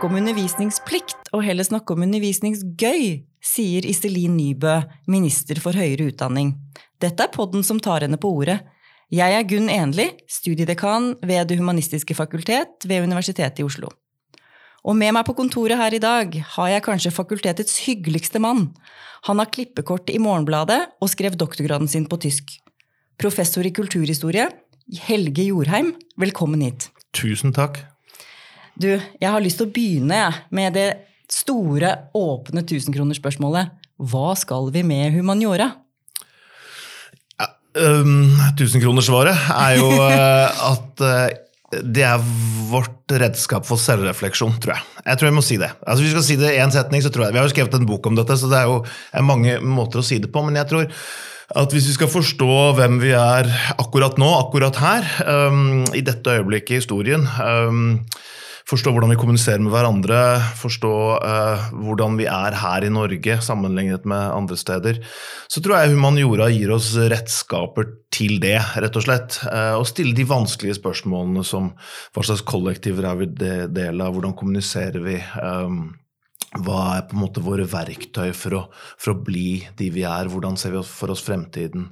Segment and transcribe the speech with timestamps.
[0.00, 4.78] snakke om undervisningsplikt og heller snakke om undervisningsgøy, sier Iselin Nybø,
[5.12, 6.54] minister for høyere utdanning.
[6.96, 8.62] Dette er podden som tar henne på ordet.
[9.12, 13.92] Jeg er Gunn Enli, studiedekan ved Det humanistiske fakultet ved Universitetet i Oslo.
[14.88, 18.70] Og med meg på kontoret her i dag har jeg kanskje fakultetets hyggeligste mann.
[19.28, 22.56] Han har klippekort i Morgenbladet og skrev doktorgraden sin på tysk.
[23.20, 24.48] Professor i kulturhistorie,
[25.04, 26.88] Helge Jorheim, velkommen hit.
[27.12, 27.89] Tusen takk.
[28.80, 30.22] Du, jeg har lyst til å begynne
[30.56, 30.88] med det
[31.30, 33.74] store, åpne tusenkronerspørsmålet.
[34.08, 35.66] Hva skal vi med humaniora?
[37.36, 42.24] Ja, um, Tusenkronersvaret er jo uh, at uh, det er
[42.70, 44.88] vårt redskap for selvrefleksjon, tror jeg.
[45.04, 45.70] Jeg tror jeg må si det.
[45.84, 47.52] Altså, hvis vi skal si det i én setning, så tror jeg Vi har jo
[47.52, 48.80] skrevet en bok om dette, så det er jo
[49.12, 50.46] er mange måter å si det på.
[50.46, 50.88] Men jeg tror
[51.60, 56.40] at hvis vi skal forstå hvem vi er akkurat nå, akkurat her, um, i dette
[56.40, 57.98] øyeblikket i historien um,
[58.70, 60.18] Forstå hvordan vi kommuniserer med hverandre,
[60.60, 60.92] forstå
[61.26, 65.00] eh, hvordan vi er her i Norge sammenlignet med andre steder,
[65.50, 69.40] så tror jeg humaniora gir oss redskaper til det, rett og slett.
[69.50, 71.72] Eh, og stille de vanskelige spørsmålene som
[72.14, 73.30] hva slags kollektiver er vi
[73.74, 75.18] del av, hvordan kommuniserer vi?
[75.42, 75.82] Um,
[76.58, 78.60] hva er på en måte våre verktøy for å,
[78.98, 80.26] for å, bli de vi er?
[80.32, 81.84] Hvordan ser vi for oss fremtiden?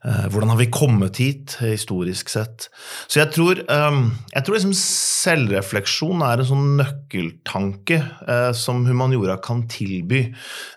[0.00, 2.70] Eh, hvordan har vi kommet hit, historisk sett?
[3.04, 3.98] Så jeg tror, eh,
[4.32, 10.24] jeg tror liksom selvrefleksjon er en sånn nøkkeltanke eh, som humaniora kan tilby,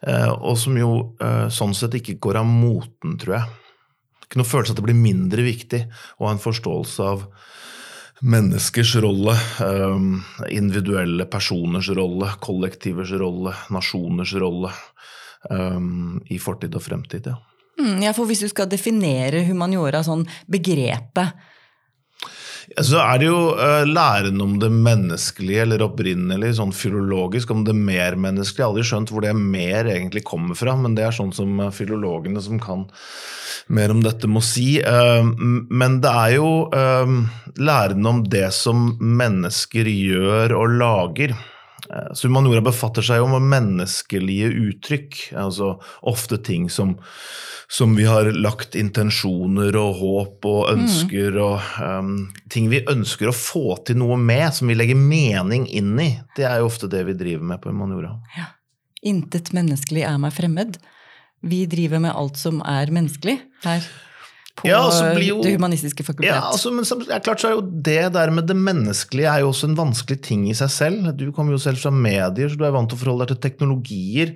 [0.04, 0.92] eh, og som jo
[1.54, 3.58] sånn sett ikke går av moten, tror jeg.
[4.26, 5.82] Ikke noe følelse at det blir mindre viktig
[6.20, 7.26] å ha en forståelse av
[8.22, 14.72] menneskers rolle, ehm, individuelle personers rolle, kollektivers rolle, nasjoners rolle
[15.50, 17.32] ehm, i fortid og fremtid.
[17.32, 17.40] Ja.
[17.82, 21.34] Mm, ja, for Hvis du skal definere humaniora, sånn begrepet
[22.80, 27.76] så er det jo uh, læren om det menneskelige, eller opprinnelig, sånn filologisk, om det
[27.76, 28.62] mermenneskelige.
[28.62, 31.60] Jeg har aldri skjønt hvor det mer egentlig kommer fra, men det er sånn som
[31.60, 32.88] uh, filologene som kan
[33.72, 34.80] mer om dette, må si.
[34.84, 35.24] Uh,
[35.70, 36.52] men det er jo
[37.62, 41.36] læren om det som mennesker gjør og lager.
[42.16, 45.74] Så humaniora befatter seg jo med menneskelige uttrykk, altså
[46.08, 46.98] ofte ting som
[47.72, 51.40] som vi har lagt intensjoner og håp og ønsker mm.
[51.40, 52.10] og um,
[52.52, 56.10] ting vi ønsker å få til noe med, som vi legger mening inn i.
[56.36, 58.18] Det er jo ofte det vi driver med på Humaniora.
[58.36, 58.50] Ja.
[59.08, 60.82] Intet menneskelig er meg fremmed.
[61.48, 63.88] Vi driver med alt som er menneskelig her
[64.62, 66.30] på ja, altså jo, Det humanistiske fakultet.
[66.30, 66.86] Ja, altså, men
[67.26, 70.48] klart så er jo Det der med det menneskelige er jo også en vanskelig ting
[70.50, 71.12] i seg selv.
[71.18, 73.42] Du kommer jo selv fra medier, så du er vant til å forholde deg til
[73.50, 74.34] teknologier.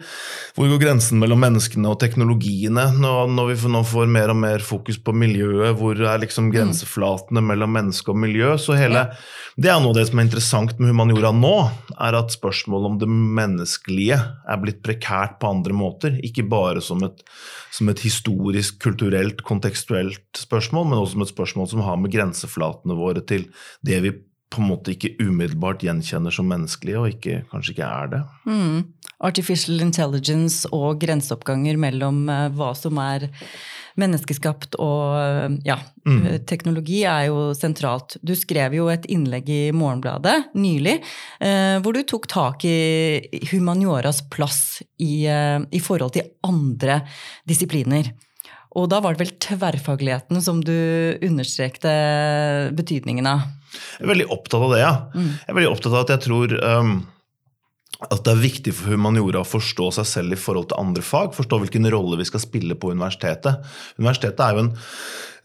[0.58, 2.90] Hvor går grensen mellom menneskene og teknologiene?
[3.00, 6.54] Når, når vi nå får mer og mer fokus på miljøet, hvor er liksom mm.
[6.58, 8.56] grenseflatene mellom menneske og miljø?
[8.66, 9.44] så hele, ja.
[9.56, 11.54] Det er noe av det som er interessant med humaniora nå,
[11.96, 16.18] er at spørsmålet om det menneskelige er blitt prekært på andre måter.
[16.28, 17.24] Ikke bare som et,
[17.72, 22.98] som et historisk, kulturelt, kontekstuelt spørsmål, men også som et spørsmål som har med grenseflatene
[22.98, 23.50] våre til
[23.86, 24.16] det vi
[24.56, 28.22] på en måte ikke umiddelbart gjenkjenner som menneskelige, og ikke, kanskje ikke er det.
[28.48, 28.84] Mm.
[29.26, 33.30] Artificial intelligence og grenseoppganger mellom uh, hva som er
[34.00, 36.18] menneskeskapt og uh, ja, mm.
[36.28, 38.18] Eh, teknologi er jo sentralt.
[38.22, 40.98] Du skrev jo et innlegg i Morgenbladet nylig
[41.40, 47.02] hvor du tok tak i humanioras plass i, i forhold til andre
[47.48, 48.12] disipliner.
[48.76, 50.76] Og da var det vel tverrfagligheten som du
[51.24, 51.92] understrekte
[52.76, 53.46] betydningen av?
[53.76, 54.94] Jeg er veldig opptatt av det, ja.
[55.16, 55.30] Mm.
[55.32, 56.96] Jeg er veldig opptatt av at jeg tror um,
[58.04, 61.32] at det er viktig for humaniora å forstå seg selv i forhold til andre fag.
[61.38, 63.64] Forstå hvilken rolle vi skal spille på universitetet.
[64.02, 64.74] Universitetet er jo en,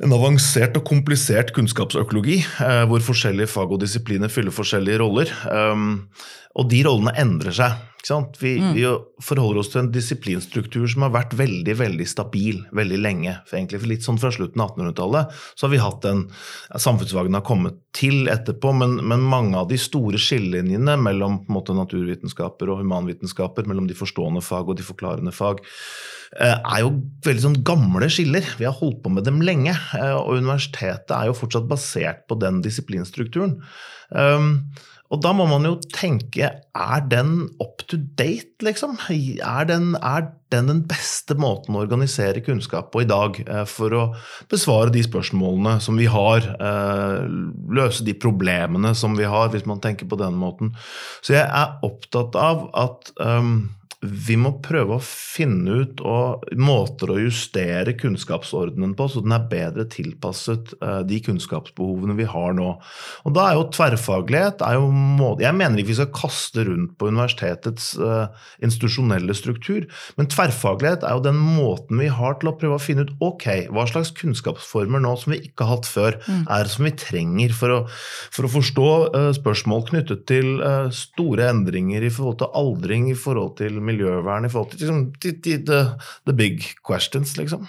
[0.01, 5.33] en avansert og komplisert kunnskapsøkologi, eh, hvor forskjellige fag og disipliner fyller forskjellige roller.
[5.51, 6.09] Um,
[6.59, 7.79] og de rollene endrer seg.
[8.41, 8.71] Vi, mm.
[8.75, 8.85] vi,
[9.23, 13.35] forholder oss til en disiplinstruktur som har vært veldig veldig stabil veldig lenge.
[13.47, 16.23] For egentlig for Litt sånn fra slutten av 1800-tallet så har vi hatt en
[16.81, 22.73] Samfunnsfagene har kommet til etterpå, men, men, mange av de store skillelinjene mellom måte, naturvitenskaper
[22.73, 25.61] og humanvitenskaper, mellom de forstående fag og de forklarende fag,
[26.39, 26.93] er jo
[27.27, 28.47] veldig sånn gamle skiller.
[28.59, 29.75] Vi har holdt på med dem lenge.
[29.99, 33.59] Eh, og universitetet er jo fortsatt basert på den disiplinstrukturen.
[34.11, 34.71] Um,
[35.11, 37.33] og da må man jo tenke er den
[37.63, 38.95] up to date, liksom?
[39.11, 43.97] Er den, er den, den beste måten å organisere kunnskap på i dag eh, for
[43.97, 44.05] å
[44.53, 46.47] besvare de spørsmålene som vi har?
[46.55, 47.27] Eh,
[47.75, 50.77] løse de problemene som vi har, hvis man tenker på den måten.
[51.27, 53.67] Så jeg er opptatt av at um,
[54.01, 59.45] vi må prøve å finne ut og måter å justere kunnskapsordenen på, så den er
[59.51, 62.71] bedre tilpasset uh, de kunnskapsbehovene vi har nå.
[63.29, 66.95] Og da er jo tverrfaglighet er jo må, Jeg mener ikke vi skal kaste rundt
[66.97, 68.33] på universitetets uh,
[68.65, 69.85] institusjonelle struktur,
[70.17, 73.69] men tverrfaglighet er jo den måten vi har til å prøve å finne ut ok,
[73.69, 76.49] hva slags kunnskapsformer nå som vi ikke har hatt før, mm.
[76.57, 77.81] er som vi trenger for å,
[78.33, 80.57] for å forstå uh, spørsmål knyttet til
[80.95, 85.07] store endringer i forhold til aldring, i forhold til miljøvern i forhold til liksom,
[85.69, 85.85] the,
[86.25, 87.69] the big questions, liksom.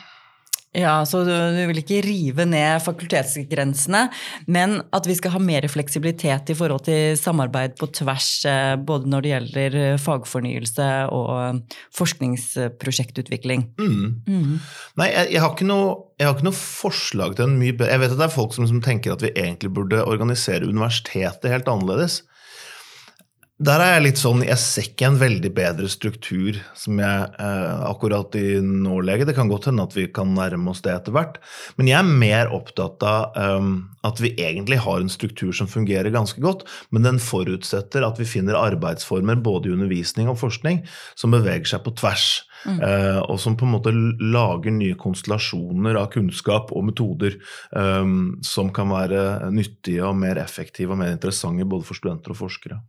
[0.72, 4.06] Ja, så du, du, vil ikke rive ned fakultetsgrensene,
[4.48, 9.12] men at vi skal ha mer fleksibilitet i forhold til samarbeid på tvers, eh, både
[9.12, 13.68] når det gjelder eh, fagfornyelse og eh, forskningsprosjektutvikling.
[13.84, 14.08] Mm.
[14.24, 14.56] Mm.
[15.02, 18.04] Nei, jeg, jeg, har noe, jeg, har ikke noe, forslag til en mye bedre Jeg
[18.06, 21.68] vet at det er folk som, som tenker at vi egentlig burde organisere universitetet helt
[21.68, 22.22] annerledes.
[23.62, 27.82] Der er jeg litt sånn Jeg ser ikke en veldig bedre struktur som jeg eh,
[27.86, 28.96] akkurat i nå.
[29.06, 31.38] Det kan godt hende at vi kan nærme oss det etter hvert.
[31.78, 33.74] Men jeg er mer opptatt av um,
[34.08, 38.26] at vi egentlig har en struktur som fungerer ganske godt, men den forutsetter at vi
[38.30, 40.82] finner arbeidsformer både i undervisning og forskning
[41.20, 42.30] som beveger seg på tvers.
[42.66, 42.80] Mm.
[42.82, 47.38] Uh, og som på en måte lager nye konstellasjoner av kunnskap og metoder
[47.78, 52.42] um, som kan være nyttige og mer effektive og mer interessante både for studenter og
[52.42, 52.82] forskere.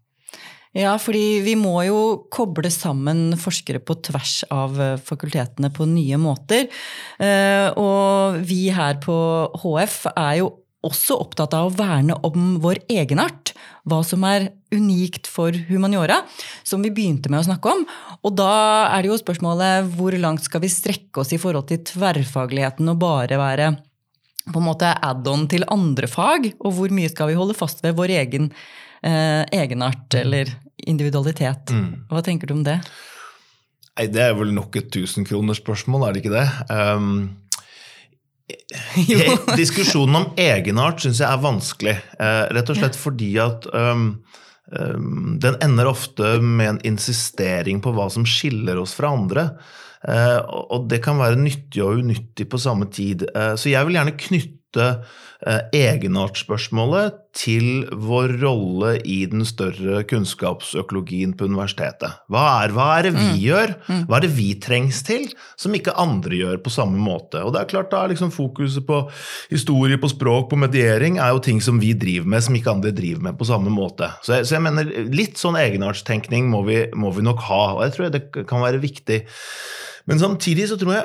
[0.73, 1.99] Ja, fordi vi må jo
[2.33, 6.71] koble sammen forskere på tvers av eh, fakultetene på nye måter.
[7.21, 9.17] Eh, og vi her på
[9.61, 10.49] HF er jo
[10.83, 13.53] også opptatt av å verne om vår egenart.
[13.85, 16.23] Hva som er unikt for humaniora,
[16.65, 17.85] som vi begynte med å snakke om.
[18.25, 18.53] Og da
[18.89, 23.03] er det jo spørsmålet hvor langt skal vi strekke oss i forhold til tverrfagligheten og
[23.03, 23.75] bare være
[24.49, 27.95] på en måte add-on til andre fag, og hvor mye skal vi holde fast ved
[27.95, 28.49] vår egen
[29.03, 31.71] eh, egenart eller individualitet.
[31.71, 32.07] Mm.
[32.11, 32.81] Hva tenker du om det?
[33.99, 36.49] Nei, Det er vel nok et tusenkronersspørsmål, er det ikke det?
[36.93, 37.39] Um,
[39.57, 41.95] diskusjonen om egenart syns jeg er vanskelig.
[42.19, 44.09] Uh, rett og slett fordi at um,
[44.75, 49.47] um, den ender ofte med en insistering på hva som skiller oss fra andre.
[50.03, 50.41] Uh,
[50.75, 53.25] og det kan være nyttig og unyttig på samme tid.
[53.33, 54.62] Uh, så jeg vil gjerne knytte
[55.43, 62.21] egenartsspørsmålet til vår rolle i den større kunnskapsøkologien på universitetet.
[62.31, 63.39] Hva er, hva er det vi mm.
[63.41, 63.73] gjør?
[63.89, 64.03] Mm.
[64.07, 65.27] Hva er det vi trengs til,
[65.59, 67.43] som ikke andre gjør på samme måte?
[67.43, 69.01] Og det er klart da liksom Fokuset på
[69.51, 72.95] historie, på språk, på mediering er jo ting som vi driver med, som ikke andre
[72.95, 74.13] driver med på samme måte.
[74.23, 77.87] Så jeg, så jeg mener, litt sånn egenartstenkning må vi, må vi nok ha, og
[77.87, 79.25] jeg tror det kan være viktig.
[80.11, 81.05] Men samtidig så tror jeg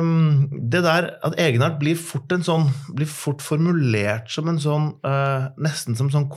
[0.00, 2.66] um, det der at egenart blir fort, en sånn,
[2.96, 6.28] blir fort formulert som en sånn uh, Nesten som sånn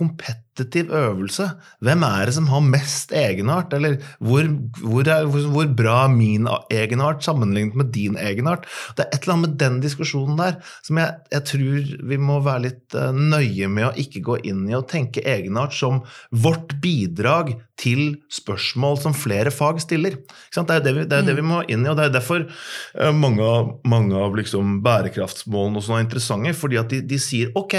[0.52, 1.50] kompetitiv øvelse.
[1.82, 3.74] Hvem er det som har mest egenart?
[3.74, 4.44] Eller hvor,
[4.82, 8.66] hvor, er, hvor, hvor bra er min egenart sammenlignet med din egenart?
[8.98, 12.40] Det er et eller annet med den diskusjonen der som jeg, jeg tror vi må
[12.42, 16.02] være litt uh, nøye med å ikke gå inn i og tenke egenart som
[16.32, 20.20] vårt bidrag til spørsmål som flere fag stiller.
[20.54, 21.90] Det er det vi, det er det vi må inn i.
[21.90, 26.54] og Det er derfor eh, mange av, mange av liksom bærekraftsmålene er interessante.
[26.54, 27.76] fordi at de, de, sier ok,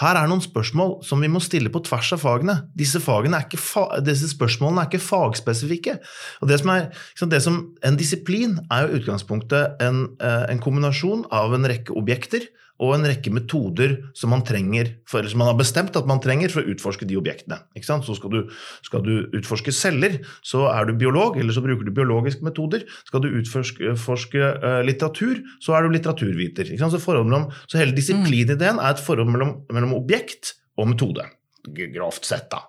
[0.00, 2.56] her er noen spørsmål som vi må stille på tvers av fagene.
[2.78, 5.98] Disse, fagene fa, disse spørsmålene er ikke fagspesifikke.
[6.40, 6.88] Og det som er,
[7.34, 12.48] det som, En disiplin er jo utgangspunktet en, eh, en kombinasjon av en rekke objekter
[12.80, 16.52] og en rekke metoder som man trenger, for, som man har bestemt at man trenger
[16.52, 17.60] for å utforske de objektene.
[17.76, 18.38] Så skal du,
[18.86, 22.86] skal du, utforske celler, så er du biolog, eller så bruker du biologiske metoder.
[23.08, 26.72] Skal du utforske uh, litteratur, så er du litteraturviter.
[26.80, 31.28] Så, mellom, så, hele disiplinideen er et forhold mellom, mellom objekt og metode.
[31.68, 32.64] Grovt sett, da.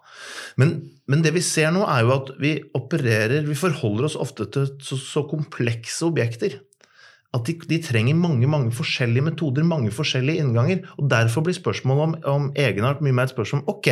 [0.60, 0.76] Men,
[1.08, 4.68] men, det vi ser nå, er jo at vi opererer Vi forholder oss ofte til
[4.84, 6.60] så, så komplekse objekter
[7.32, 10.82] at de, de, trenger mange mange forskjellige metoder, mange forskjellige innganger.
[11.00, 13.88] og Derfor blir spørsmålet om, om egenart mye mer et spørsmål om ok,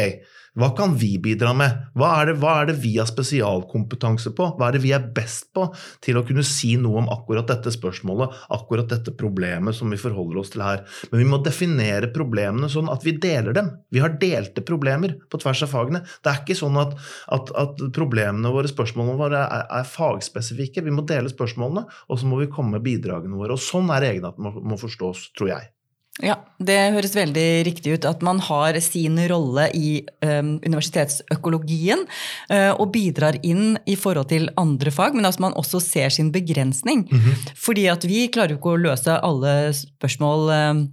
[0.58, 1.76] hva kan vi bidra med?
[1.98, 4.48] Hva er, det, hva er, det, vi har spesialkompetanse på?
[4.58, 5.68] Hva er det vi er best på
[6.04, 10.42] til å kunne si noe om akkurat dette spørsmålet, akkurat dette problemet som vi forholder
[10.42, 10.84] oss til her?
[11.12, 13.72] Men vi må definere problemene sånn at vi deler dem.
[13.94, 16.04] Vi har delte problemer på tvers av fagene.
[16.24, 16.98] Det er ikke sånn at,
[17.36, 20.86] at, at problemene våre, spørsmålene våre, er, er, fagspesifikke.
[20.86, 23.56] Vi må dele spørsmålene, og så må vi komme med bidragene våre.
[23.56, 25.70] Og sånn er egenheten må, må forstås, tror jeg.
[26.20, 28.06] Ja, det høres veldig riktig ut.
[28.08, 32.04] At man har sin rolle i um, universitetsøkologien
[32.52, 36.34] uh, og bidrar inn i forhold til andre fag, men at man også ser sin
[36.36, 37.08] begrensning.
[37.08, 37.52] Mm -hmm.
[37.56, 40.86] Fordi at vi klarer jo ikke å løse alle spørsmål uh,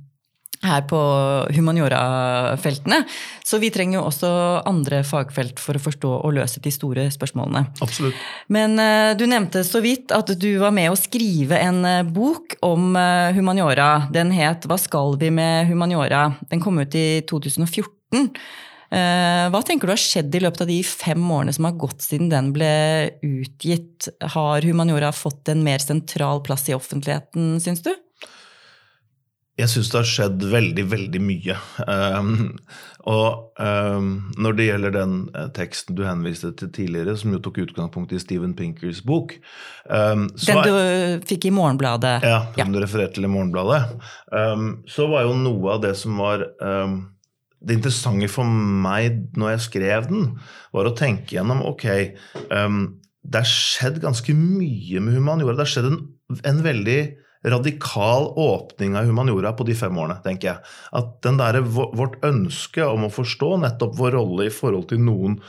[0.64, 0.98] her på
[1.54, 3.02] humaniora-feltene.
[3.44, 4.30] Så vi trenger jo også
[4.66, 7.66] andre fagfelt for å forstå og løse de store spørsmålene.
[7.84, 8.20] Absolutt.
[8.52, 12.58] Men uh, du nevnte så vidt at du var med å skrive en uh, bok
[12.66, 14.06] om uh, humaniora.
[14.14, 16.30] Den het Hva skal vi med humaniora?
[16.50, 18.30] Den kom ut i 2014.
[18.86, 22.30] Hva tenker du har skjedd i løpet av de fem årene som har gått siden
[22.30, 22.70] den ble
[23.26, 24.06] utgitt?
[24.32, 27.90] Har humaniora fått en mer sentral plass i offentligheten, syns du?
[29.56, 31.54] Jeg syns det har skjedd veldig, veldig mye.
[31.88, 32.58] Um,
[33.08, 37.62] og um, når det gjelder den uh, teksten du henviste til tidligere, som jo tok
[37.64, 39.32] utgangspunkt i Steven Pinkers bok
[39.88, 42.18] um, Den du er, fikk i Morgenbladet?
[42.20, 42.68] Ja, den ja.
[42.76, 43.80] du refererte til i Morgenbladet.
[44.92, 50.08] så var jo noe av det som var det interessante for meg når jeg skrev
[50.10, 50.34] den,
[50.76, 51.86] var å tenke gjennom ok,
[53.26, 55.56] det har skjedd ganske mye med humaniora.
[55.56, 56.02] Det har skjedd en,
[56.44, 57.00] en veldig
[57.46, 60.76] radikal åpning av humaniora på de fem årene, tenker jeg.
[60.98, 65.40] At den der, vårt ønske om å forstå nettopp vår rolle i forhold til noen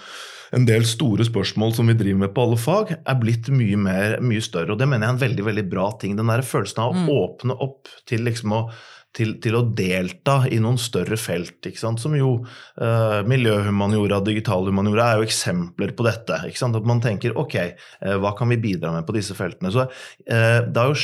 [0.55, 4.17] en del store spørsmål som vi driver med på alle fag, er blitt mye, mer,
[4.23, 4.73] mye større.
[4.73, 6.15] Og det mener jeg er en veldig veldig bra ting.
[6.19, 7.09] Den der følelsen av å mm.
[7.17, 8.61] åpne opp til liksom å
[9.17, 11.65] til, til, å delta i noen større felt.
[11.77, 12.31] Som jo
[12.81, 16.39] eh, miljøhumaniora digitalhumaniora er jo eksempler på dette.
[16.47, 19.73] At man tenker ok, eh, hva kan vi bidra med på disse feltene?
[19.73, 19.87] Så,
[20.29, 20.97] eh, det jo,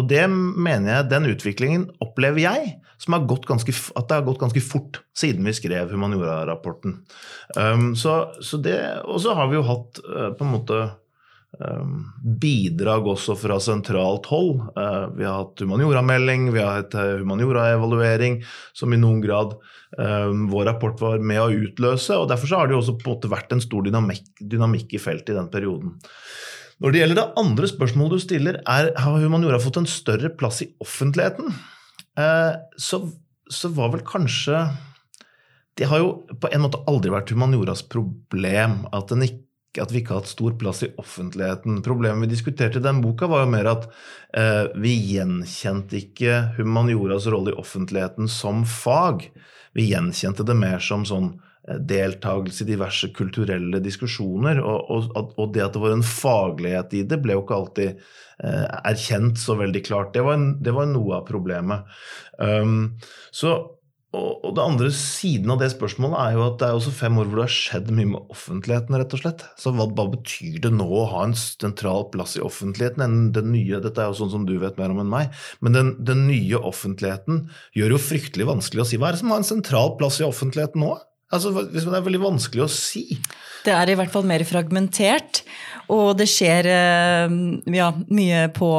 [0.00, 4.24] og det mener jeg, den utviklingen opplever jeg som har gått ganske, at det har
[4.24, 6.94] gått ganske fort siden vi skrev humaniora-rapporten.
[7.58, 10.78] Um, så, så det, og så har vi jo hatt på en måte
[12.40, 14.60] bidrag også fra sentralt hold.
[14.76, 18.40] Eh, vi har hatt humanioramelding, vi har hatt eh, humanioraevaluering,
[18.76, 19.56] som i noen grad
[19.98, 22.16] ehm, vår rapport var med å utløse.
[22.16, 25.02] og Derfor har det jo også på en måte vært en stor dynamikk, dynamikk i
[25.02, 25.96] feltet i den perioden.
[26.82, 30.60] Når det gjelder det andre spørsmålet du stiller, er har humaniora fått en større plass
[30.66, 31.54] i offentligheten?
[32.20, 33.00] Eh, så,
[33.48, 34.62] så var vel kanskje
[35.76, 39.45] Det har jo på en måte aldri vært humanioras problem at den ikke
[39.82, 41.82] at vi ikke har hatt stor plass i offentligheten.
[41.84, 43.88] Problemet vi diskuterte i den boka, var jo mer at
[44.36, 49.28] eh, vi gjenkjente ikke humanioras rolle i offentligheten som fag.
[49.76, 51.34] Vi gjenkjente det mer som sånn
[51.68, 54.62] eh, deltakelse i diverse kulturelle diskusjoner.
[54.64, 57.90] Og, og, og, det at det var en faglighet i det, ble jo ikke alltid
[57.92, 60.14] eh, erkjent så veldig klart.
[60.16, 61.98] Det var, en, det var noe av problemet.
[62.40, 62.96] Um,
[63.34, 63.58] så
[64.16, 67.28] og, det andre siden av det spørsmålet er jo at det er også fem år
[67.28, 68.98] hvor det har skjedd mye med offentligheten.
[69.00, 69.44] rett og slett.
[69.60, 73.28] Så hva, hva betyr det nå å ha en sentral plass i offentligheten?
[73.36, 75.92] Den nye, dette er jo sånn som du vet mer om enn meg, men den,
[76.08, 77.46] den nye offentligheten
[77.76, 79.00] gjør jo fryktelig vanskelig å si.
[79.00, 80.94] Hva er det som har en sentral plass i offentligheten nå?
[81.34, 83.18] Altså, Det er veldig vanskelig å si.
[83.66, 85.42] Det er i hvert fall mer fragmentert,
[85.90, 87.34] og det skjer eh,
[87.74, 88.70] ja, mye på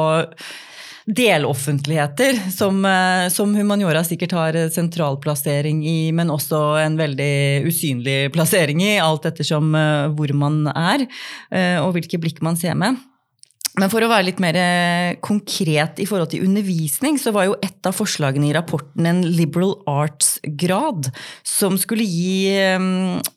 [1.08, 8.82] deloffentligheter, som, eh, som, humaniora sikkert har sentralplassering i, men også en veldig usynlig plassering
[8.84, 13.00] i, alt ettersom eh, hvor man er eh, og hvilke blikk man ser med.
[13.78, 14.56] Men for å være litt mer
[15.22, 19.76] konkret i forhold til undervisning, så var jo et av forslagene i rapporten en liberal
[19.86, 21.12] arts-grad,
[21.46, 22.56] som skulle gi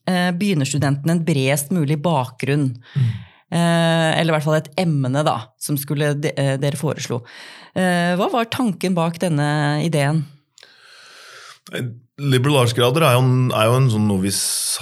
[0.07, 2.71] begynnerstudentene en bredest mulig bakgrunn.
[2.73, 3.11] Mm.
[3.51, 7.19] Eller i hvert fall et emne, da, som skulle dere foreslo.
[7.75, 9.47] Eh, hva var tanken bak denne
[9.85, 10.25] ideen?
[12.21, 14.31] Liberal arts-grader er, er, jo en sånn noe vi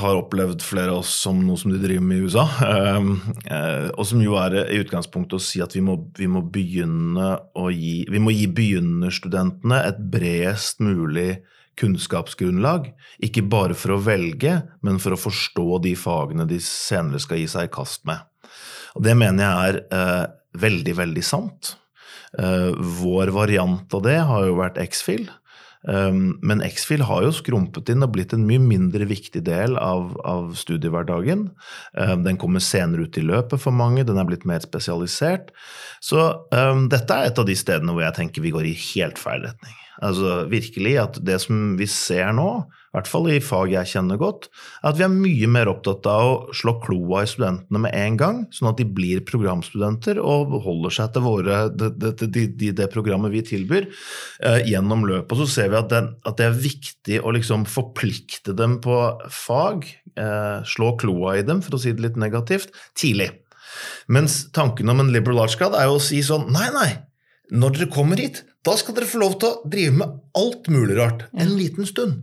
[0.02, 2.46] har opplevd flere av oss som noe som de driver med i USA.
[2.66, 3.12] Eh,
[3.54, 7.36] eh, og som jo er i utgangspunktet å si at vi må, vi må begynne
[7.56, 11.44] å gi Vi må gi begynnerstudentene et bredest mulig
[11.80, 12.90] kunnskapsgrunnlag.
[13.24, 17.48] Ikke bare for å velge, men for å forstå de fagene de senere skal gi
[17.54, 18.26] seg i kast med.
[18.98, 20.25] Og det mener jeg er eh,
[20.60, 21.75] veldig, veldig sant.
[22.38, 25.29] Eh, vår variant av det har jo vært X-Fill.
[25.88, 30.12] Um, men X-Fill har jo skrumpet inn og blitt en mye mindre viktig del av,
[30.27, 31.46] av studiehverdagen.
[31.96, 35.53] Um, den kommer senere ut i løpet for mange, den er blitt mer spesialisert.
[36.03, 36.20] Så
[36.51, 39.48] um, dette er et av de stedene hvor jeg tenker vi går i helt feil
[39.48, 39.77] retning.
[40.06, 42.48] Altså virkelig at det som vi ser nå,
[42.89, 44.48] i hvert fall i fag jeg kjenner godt,
[44.79, 48.15] er at vi er mye mer opptatt av å slå kloa i studentene med en
[48.18, 52.89] gang, sånn at de blir programstudenter og holder seg til våre, det, det, det, det
[52.94, 53.89] programmet vi tilbyr,
[54.48, 55.44] eh, gjennom løpet.
[55.44, 58.98] Så ser vi at, at, det er viktig å liksom forplikte dem på
[59.36, 63.34] fag, eh, slå kloa i dem, for å si det litt negativt, tidlig.
[64.10, 66.91] Mens tanken om en liberal arts grad er jo å si sånn nei, nei,
[67.53, 70.98] når dere kommer hit, da skal dere få lov til å drive med alt mulig
[71.00, 72.20] rart en liten stund.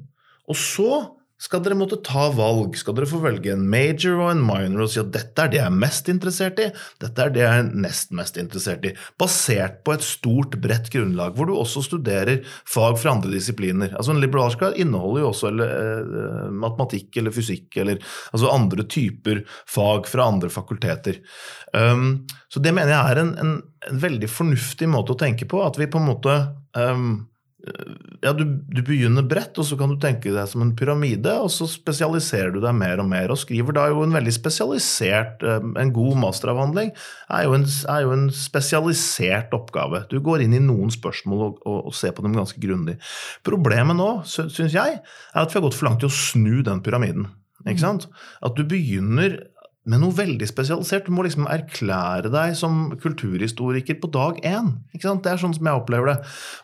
[0.47, 0.91] Og så
[1.37, 2.79] skal dere måtte ta valg.
[2.81, 5.59] Skal dere få velge en major og en minor og si at dette er det
[5.61, 6.71] jeg er mest interessert i,
[7.03, 8.95] dette er det jeg er nest mest interessert i.
[9.21, 13.93] Basert på et stort, bredt grunnlag, hvor du også studerer fag fra andre disipliner.
[13.93, 18.01] Altså En liberalskap inneholder jo også eller, eh, matematikk eller fysikk eller
[18.33, 21.21] altså andre typer fag fra andre fakulteter.
[21.77, 23.57] Um, så det mener jeg er en, en,
[23.91, 25.61] en, veldig fornuftig måte å tenke på.
[25.67, 26.37] At vi på en måte
[26.79, 27.27] um,
[28.23, 31.49] ja, du, du, begynner bredt, og så kan du tenke deg som en pyramide, og
[31.53, 35.65] så spesialiserer du deg mer og mer, og skriver da jo en veldig spesialisert eh,
[35.83, 40.05] En god masteravhandling er jo en, er jo en spesialisert oppgave.
[40.13, 42.99] Du går inn i noen spørsmål og, og, og ser på dem ganske grundig.
[43.47, 46.85] Problemet nå, syns jeg, er at vi har gått for langt i å snu den
[46.87, 47.29] pyramiden.
[47.67, 48.07] Ikke sant?
[48.47, 49.41] At du begynner
[49.87, 51.07] men noe veldig spesialisert.
[51.07, 54.73] Du må liksom erklære deg som kulturhistoriker på dag én.
[54.93, 56.17] Det er sånn som jeg opplever det.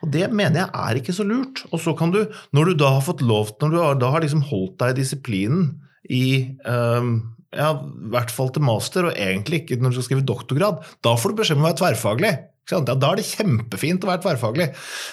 [0.02, 1.62] Og det mener jeg er ikke så lurt.
[1.70, 2.24] Og så kan du,
[2.56, 5.68] når du da har fått lov når du da har liksom holdt deg i disiplinen
[6.10, 6.24] i
[6.66, 7.14] um,
[7.54, 11.12] ja, i hvert fall til master, og egentlig ikke når du skal skrive doktorgrad, da
[11.18, 12.32] får du beskjed om å være tverrfaglig.
[12.70, 14.68] Ja, da er det kjempefint å være tverrfaglig.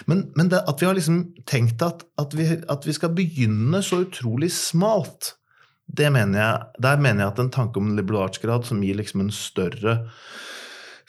[0.10, 3.82] Men, men det, at vi har liksom tenkt at, at, vi, at vi skal begynne
[3.86, 5.34] så utrolig smalt
[5.98, 9.25] mener jeg, der mener jeg at en tanke om en liberal arts-grad som gir liksom
[9.25, 10.00] en større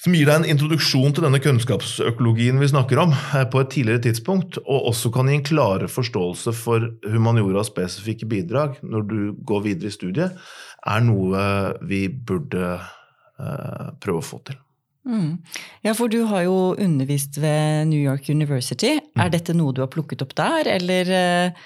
[0.01, 4.05] som gir deg en introduksjon til denne kunnskapsøkologien vi snakker om, eh, på et tidligere
[4.09, 9.61] tidspunkt, og også kan gi en klarere forståelse for humanioras spesifikke bidrag når du går
[9.69, 10.41] videre i studiet,
[10.87, 11.43] er noe
[11.85, 14.57] vi burde uh, prøve å få til.
[15.05, 15.37] Mm.
[15.85, 18.97] Ja, for du har jo undervist ved New York University.
[18.97, 19.21] Mm.
[19.21, 21.61] Er dette noe du har plukket opp der, eller uh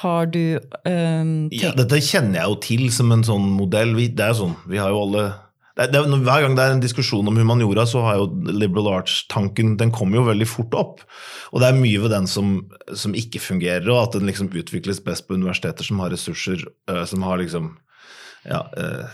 [0.00, 0.58] har du
[0.88, 3.94] um, Ja, Dette kjenner jeg jo til som en sånn modell.
[3.98, 5.26] Vi, det er sånn, vi har jo alle
[5.78, 9.78] det, det, Hver gang det er en diskusjon om humaniora, så har jo liberal arts-tanken
[9.80, 11.04] den kommer jo veldig fort opp.
[11.52, 12.58] Og det er mye ved den som,
[12.96, 17.04] som ikke fungerer, og at den liksom utvikles best på universiteter som har ressurser, uh,
[17.08, 17.72] som har liksom
[18.44, 19.04] ja, uh,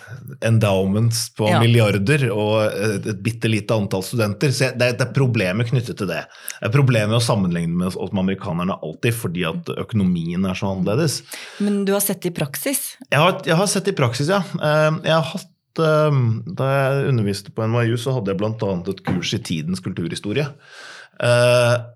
[0.40, 1.60] endowments på ja.
[1.60, 4.52] milliarder og et, et bitte lite antall studenter.
[4.54, 6.22] Så det, det, er problemet knyttet til det.
[6.56, 11.20] Det er problemet å sammenligne med oss amerikanerne alltid, fordi at økonomien er så annerledes.
[11.64, 12.94] Men du har sett det i praksis?
[13.08, 14.42] Jeg har, jeg har sett det i praksis, ja.
[14.56, 18.70] Uh, jeg har hatt da jeg underviste på NYU, så hadde jeg bl.a.
[18.90, 20.48] et kurs i tidens kulturhistorie.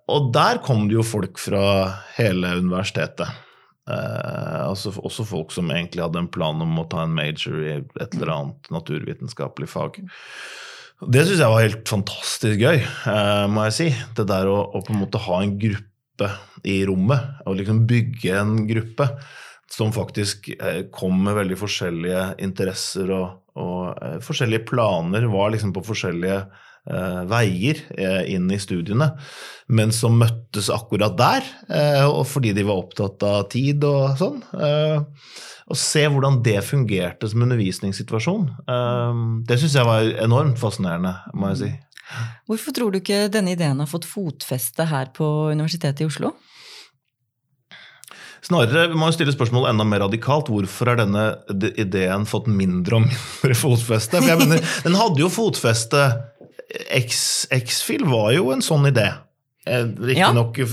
[0.07, 1.65] og der kom det jo folk fra
[2.15, 3.27] hele universitetet.
[3.91, 7.73] Eh, altså også folk som egentlig hadde en plan om å ta en major i
[7.81, 9.99] et eller annet naturvitenskapelig fag.
[11.03, 13.89] Det syns jeg var helt fantastisk gøy, eh, må jeg si.
[14.15, 16.31] Det der å, å, på en måte ha en gruppe
[16.69, 19.09] i rommet, og liksom bygge en gruppe
[19.73, 25.75] som faktisk eh, kom med veldig forskjellige interesser og, og eh, forskjellige planer, var liksom
[25.75, 26.45] på forskjellige
[26.85, 29.13] veier eh, inn i studiene,
[29.71, 34.43] men som møttes akkurat der, eh, fordi de var opptatt av tid og sånn.
[35.73, 38.49] Og se hvordan det fungerte som undervisningssituasjon.
[39.47, 41.71] Det syns jeg var enormt fascinerende, må jeg si.
[42.51, 46.35] Hvorfor tror du ikke denne ideen har fått fotfeste her på Universitetet i Oslo?
[48.43, 50.49] Snarere vi må jo stille spørsmålet enda mer radikalt.
[50.51, 51.29] Hvorfor har denne
[51.79, 54.19] ideen fått mindre og mindre fotfeste?
[54.19, 56.03] For jeg mener, Den hadde jo fotfeste
[56.93, 59.11] X-Fil var jo en sånn idé.
[59.63, 60.67] Eh, riktignok ja.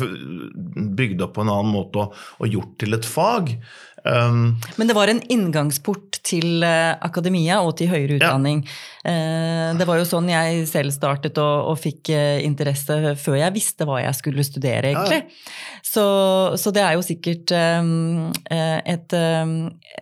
[0.98, 3.52] bygd opp på en annen måte og, og gjort til et fag.
[4.04, 8.64] Um, Men det var en inngangsport til uh, akademia og til høyere utdanning.
[9.04, 9.12] Ja.
[9.12, 13.56] Uh, det var jo sånn jeg selv startet og, og fikk uh, interesse før jeg
[13.60, 15.22] visste hva jeg skulle studere, egentlig.
[15.28, 15.84] Ja.
[15.86, 16.08] Så,
[16.58, 19.56] så, det er jo sikkert um, et, um,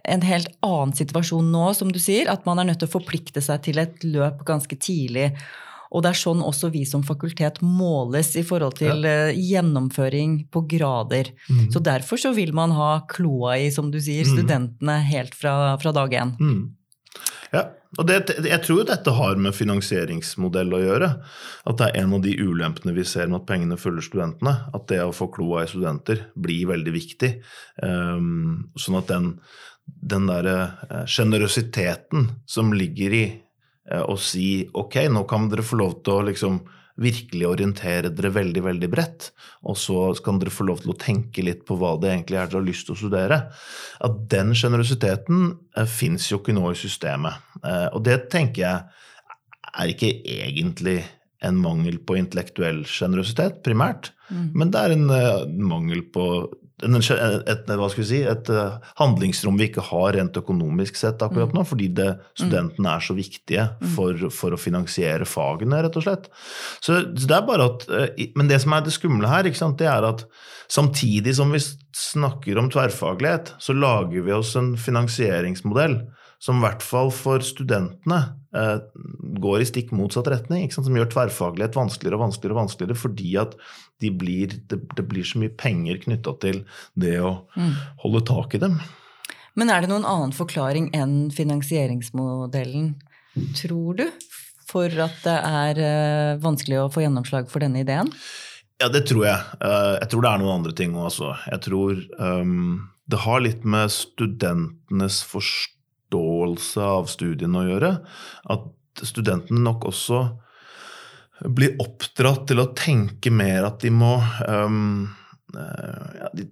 [0.03, 2.31] en helt annen situasjon nå, som du sier.
[2.31, 5.33] At man er nødt til å forplikte seg til et løp ganske tidlig.
[5.91, 9.29] Og det er sånn også vi som fakultet måles i forhold til ja.
[9.29, 11.31] Eh, gjennomføring på grader.
[11.49, 11.67] Mm.
[11.73, 14.33] Så derfor så vil man ha kloa i, som du sier, mm.
[14.35, 16.35] studentene helt fra, fra dag én.
[16.41, 16.63] Mm.
[17.53, 17.63] Ja,
[17.95, 21.09] og det, jeg tror dette har med finansieringsmodell å gjøre.
[21.69, 24.53] At det er en av de ulempene vi ser med at pengene følger studentene.
[24.75, 27.31] At det å få kloa i studenter blir veldig viktig.
[27.81, 29.31] Um, sånn at den,
[29.87, 30.57] den derre
[30.89, 33.25] eh, sjenerøsiteten som ligger i
[33.87, 36.57] og si ok, nå kan dere få lov til å liksom
[36.97, 39.29] virkelig orientere dere veldig veldig bredt.
[39.69, 42.49] Og så kan dere få lov til å tenke litt på hva det egentlig er
[42.49, 43.39] dere har lyst til å studere.
[44.03, 47.43] At den sjenerøsiteten eh, fins jo ikke nå i systemet.
[47.61, 49.05] Eh, og det tenker jeg
[49.77, 50.99] er ikke egentlig
[51.45, 54.11] en mangel på intellektuell sjenerøsitet, primært.
[54.31, 54.47] Mm.
[54.57, 56.23] Men det er en uh, mangel på
[56.77, 61.55] et, hva skal vi si, et uh, handlingsrom vi ikke har rent økonomisk sett akkurat
[61.55, 66.29] nå, fordi det, studentene er så viktige for, for, å finansiere fagene, rett og slett.
[66.77, 68.05] Så, så det er bare at, uh,
[68.37, 70.27] Men det som er det skumle her, sant, det er at
[70.69, 71.63] samtidig som vi
[71.97, 76.03] snakker om tverrfaglighet, så lager vi oss en finansieringsmodell
[76.43, 78.35] som i hvert fall for studentene eh,
[79.41, 80.69] går i stikk motsatt retning.
[80.73, 83.57] Som gjør tverrfaglighet vanskeligere og vanskeligere, og vanskeligere fordi at
[84.03, 86.63] de blir, det, det, blir så mye penger knytta til
[86.99, 87.75] det å mm.
[88.03, 88.79] holde tak i dem.
[89.57, 92.91] Men er det noen annen forklaring enn finansieringsmodellen,
[93.57, 94.05] tror du,
[94.69, 98.11] for at det er eh, vanskelig å få gjennomslag for denne ideen?
[98.77, 99.57] Ja, det tror jeg.
[99.57, 101.33] Eh, jeg tror det er noen andre ting òg, altså.
[101.49, 105.76] Jeg tror um, det har litt med studentenes forståelse
[106.47, 107.91] forståelse av studiene å gjøre.
[108.49, 110.27] At studentene nok også
[111.53, 115.07] blir oppdratt til å tenke mer at de må um,
[115.53, 116.47] ja, de,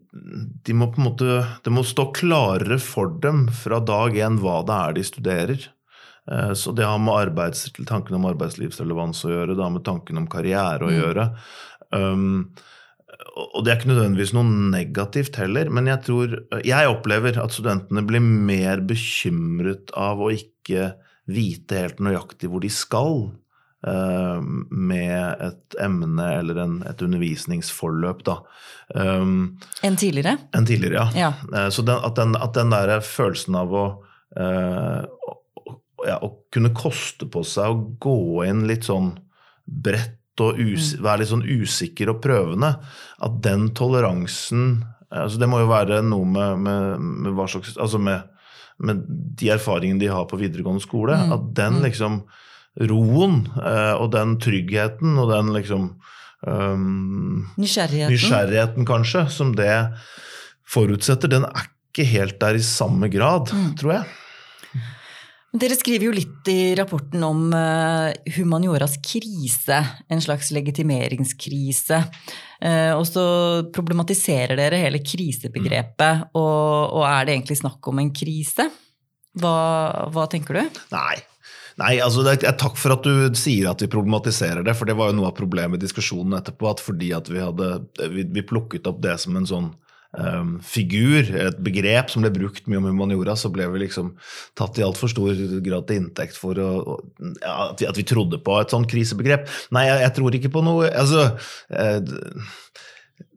[0.64, 4.62] de, må på en måte Det må stå klarere for dem fra dag én hva
[4.64, 5.66] det er de studerer.
[6.30, 10.22] Uh, så det har med arbeids, tanken om arbeidslivsrelevans å gjøre, det har med tanken
[10.22, 10.98] om karriere å mm.
[11.00, 11.28] gjøre.
[11.96, 12.54] Um,
[13.36, 18.04] og det er ikke nødvendigvis noe negativt heller, men jeg tror Jeg opplever at studentene
[18.08, 20.93] blir mer bekymret av å ikke
[21.32, 23.15] vite helt nøyaktig hvor de skal
[23.88, 28.39] uh, med et emne eller en, et undervisningsforløp, da.
[28.93, 30.38] Um, enn tidligere?
[30.56, 31.32] Enn tidligere, ja.
[31.32, 31.32] ja.
[31.49, 33.86] Uh, så den, at, den, at den der følelsen av å,
[34.38, 35.01] uh,
[36.06, 39.15] ja, å kunne koste på seg å gå inn litt sånn
[39.65, 41.04] bredt og mm.
[41.06, 42.74] være litt sånn usikker og prøvende,
[43.24, 44.84] at den toleransen
[45.15, 48.26] altså Det må jo være noe med, med, med hva slags Altså med,
[48.84, 51.15] med, de erfaringene de har på videregående skole.
[51.15, 51.32] Mm.
[51.32, 51.84] At den mm.
[51.86, 52.17] liksom
[52.89, 55.86] roen eh, og den tryggheten og den liksom
[56.41, 58.12] um, nysgjerrigheten.
[58.12, 59.71] nysgjerrigheten, kanskje, som det
[60.67, 63.69] forutsetter, den er ikke helt der i samme grad, mm.
[63.80, 64.15] tror jeg.
[65.56, 69.78] Dere skriver jo litt i rapporten om uh, humanioras krise,
[70.12, 72.00] en slags legitimeringskrise.
[72.60, 73.24] Uh, og så
[73.76, 76.26] problematiserer dere hele krisebegrepet.
[76.26, 76.34] Mm.
[76.36, 78.68] Og, og, er det egentlig snakk om en krise?
[79.39, 79.56] Hva,
[80.12, 80.82] hva tenker du?
[80.96, 81.15] Nei.
[81.80, 84.96] Nei, altså det er, Takk for at du sier at vi problematiserer det, for det
[84.96, 86.68] var jo noe av problemet i diskusjonen etterpå.
[86.72, 87.72] at Fordi at vi, hadde,
[88.12, 89.74] vi, vi plukket opp det som en sånn
[90.17, 94.13] um, figur, et begrep som ble brukt mye om humaniora, så ble vi liksom
[94.58, 95.34] tatt i altfor stor
[95.65, 96.99] grad til inntekt for å,
[97.41, 99.49] ja, at, vi, at, vi, trodde på et sånt krisebegrep.
[99.75, 101.30] Nei, jeg, jeg tror ikke på noe altså,
[101.75, 102.54] uh,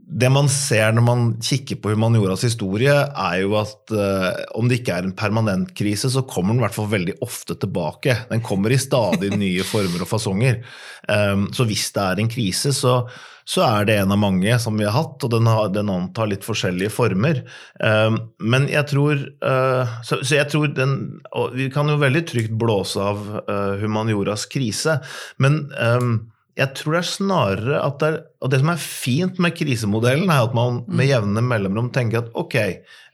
[0.08, 4.80] det man ser når man kikker på humanioras historie, er jo at uh, om det
[4.80, 8.16] ikke er en permanent krise, så kommer den i hvert fall veldig ofte tilbake.
[8.30, 10.62] Den kommer i stadig nye former og fasonger.
[11.04, 13.02] Um, så hvis det er en krise, så,
[13.48, 16.28] så er det en av mange som vi har hatt, og den, har, den antar
[16.28, 17.40] litt forskjellige former.
[17.80, 20.96] Um, men jeg tror uh, så, så, jeg tror den
[21.32, 24.98] Og vi kan jo veldig trygt blåse av uh, humanioras krise,
[25.40, 26.18] men um,
[26.58, 30.28] jeg tror det er snarere at det er Og det som er fint med krisemodellen,
[30.28, 31.08] er at man med mm.
[31.08, 32.58] jevne mellomrom tenker at ok,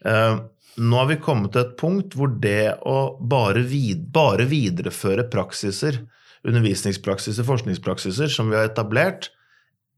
[0.09, 0.43] uh,
[0.75, 6.01] nå har vi kommet til et punkt hvor det å bare, vid, bare videreføre praksiser,
[6.45, 9.31] undervisningspraksiser, forskningspraksiser som vi har etablert,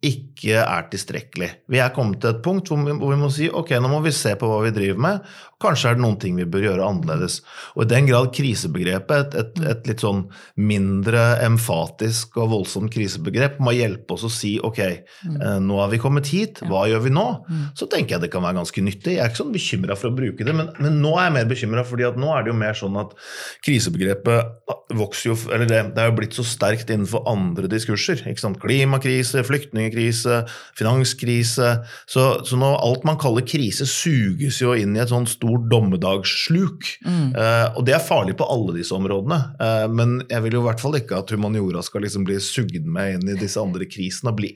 [0.05, 1.47] ikke er tilstrekkelig.
[1.73, 4.03] Vi er kommet til et punkt hvor vi, hvor vi, må si ok, nå må
[4.05, 5.29] vi se på hva vi driver med.
[5.57, 7.39] Kanskje er det noen ting vi bør gjøre annerledes.
[7.73, 10.27] Og I den grad krisebegrepet, et, et, et litt sånn
[10.61, 14.83] mindre emfatisk og voldsomt krisebegrep, må hjelpe oss å si ok,
[15.25, 15.35] mm.
[15.37, 17.25] Eh, nå har vi kommet hit, hva gjør vi nå?
[17.49, 17.65] Mm.
[17.77, 19.15] Så tenker jeg det kan være ganske nyttig.
[19.17, 21.49] Jeg er ikke sånn bekymra for å bruke det, men, men nå er jeg mer
[21.49, 23.17] bekymra, fordi at nå er det jo mer sånn at
[23.65, 28.21] krisebegrepet vokser jo Eller det, det er jo blitt så sterkt innenfor andre diskurser.
[28.29, 28.61] ikke sant?
[28.61, 29.41] Klimakrise,
[29.87, 30.45] flyktningkrise,
[30.77, 31.85] finanskrise.
[32.05, 36.85] Så, så nå alt man kaller krise, suges jo inn i et sånt stort dommedagssluk.
[37.05, 37.35] Mm.
[37.35, 39.39] Eh, og det er farlig på alle disse områdene.
[39.59, 42.85] eh, men jeg vil jo i hvert fall ikke at humaniora skal liksom bli sugd
[42.85, 44.53] med inn i disse andre krisene og bli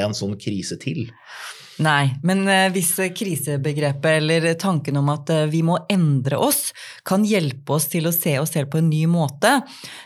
[0.00, 1.08] en sånn krise til.
[1.80, 6.74] Nei, men eh, hvis krisebegrepet eller tanken om at eh, vi må endre oss,
[7.08, 9.54] kan hjelpe oss til å se oss selv på en ny måte,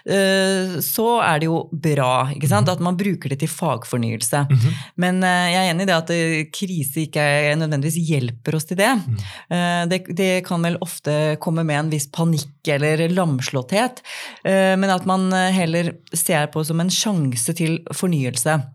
[0.06, 2.70] eh, så er det jo bra ikke sant?
[2.70, 4.44] at man bruker det til fagfornyelse.
[4.50, 4.72] Mm -hmm.
[4.96, 6.10] Men jeg er enig i det at
[6.52, 8.94] krise ikke nødvendigvis hjelper oss til det.
[8.94, 9.88] Mm.
[9.88, 10.16] det.
[10.16, 14.02] Det kan vel ofte komme med en viss panikk eller lamslåtthet,
[14.44, 18.73] men at man heller ser på som en sjanse til fornyelse.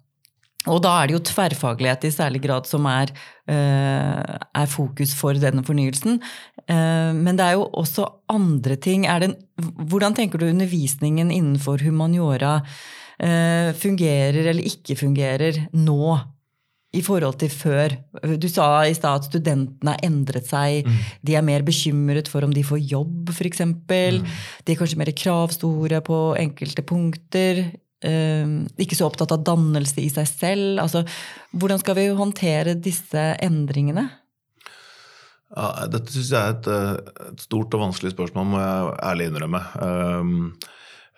[0.70, 3.12] Og da er det jo tverrfaglighet i særlig grad som er,
[3.50, 6.20] uh, er fokus for denne fornyelsen.
[6.70, 9.08] Uh, men det er jo også andre ting.
[9.10, 9.34] Det,
[9.90, 16.20] hvordan tenker du undervisningen innenfor humaniora uh, fungerer eller ikke fungerer nå?
[16.90, 17.94] i forhold til før?
[18.42, 20.88] Du sa i stad at studentene har endret seg.
[20.88, 20.96] Mm.
[21.22, 23.62] De er mer bekymret for om de får jobb, f.eks.
[23.62, 24.26] Mm.
[24.66, 27.62] De er kanskje mer kravstore på enkelte punkter.
[28.00, 30.80] Uh, ikke så opptatt av dannelse i seg selv.
[30.86, 31.04] Altså,
[31.52, 34.08] hvordan skal vi håndtere disse endringene?
[35.50, 39.30] Ja, dette syns jeg er et, eh, et, stort og vanskelig spørsmål, må jeg ærlig
[39.32, 39.62] innrømme.
[39.82, 40.44] Um,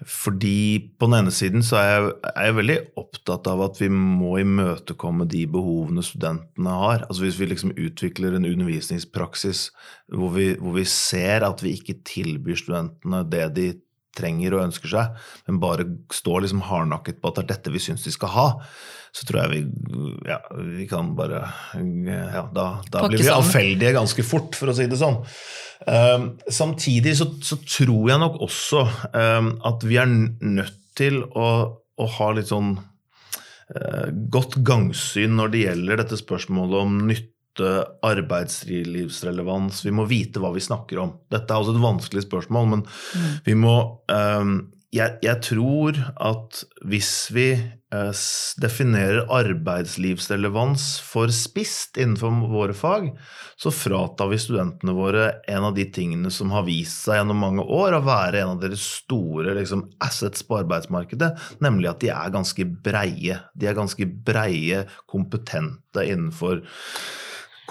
[0.07, 3.89] fordi på den ene siden så er jeg, er jeg, veldig opptatt av at vi
[3.91, 7.05] må imøtekomme de behovene studentene har.
[7.05, 9.67] Altså Hvis vi liksom utvikler en undervisningspraksis
[10.15, 13.87] hvor vi, hvor vi ser at vi ikke tilbyr studentene det de trenger
[14.19, 18.03] og ønsker seg, men bare står liksom hardnakket på at det er dette vi syns
[18.03, 18.47] de skal ha,
[19.11, 19.61] så tror jeg vi,
[20.27, 20.37] ja,
[20.75, 21.41] vi kan bare
[21.75, 25.19] ja, Da, da blir vi avfeldige ganske fort, for å si det sånn.
[25.87, 31.49] Um, samtidig så, så, tror jeg nok også um, at vi er nødt til å,
[31.97, 39.85] å ha litt sånn uh, godt gangsyn når det gjelder dette spørsmålet om nytte arbeidslivsrelevans.
[39.85, 41.11] Vi må vite hva vi snakker om.
[41.33, 43.33] Dette er også et vanskelig spørsmål, men mm.
[43.49, 43.75] vi må
[44.07, 48.23] um, jeg, jeg, tror at hvis vi eh,
[48.59, 53.07] definerer arbeidslivsrelevans for spisst innenfor våre fag,
[53.55, 57.63] så fratar vi studentene våre en av de tingene som har vist seg gjennom mange
[57.63, 61.31] år å være en av deres store liksom, assets på arbeidsmarkedet,
[61.63, 63.39] nemlig at de er ganske breie.
[63.55, 66.65] De er ganske breie, kompetente innenfor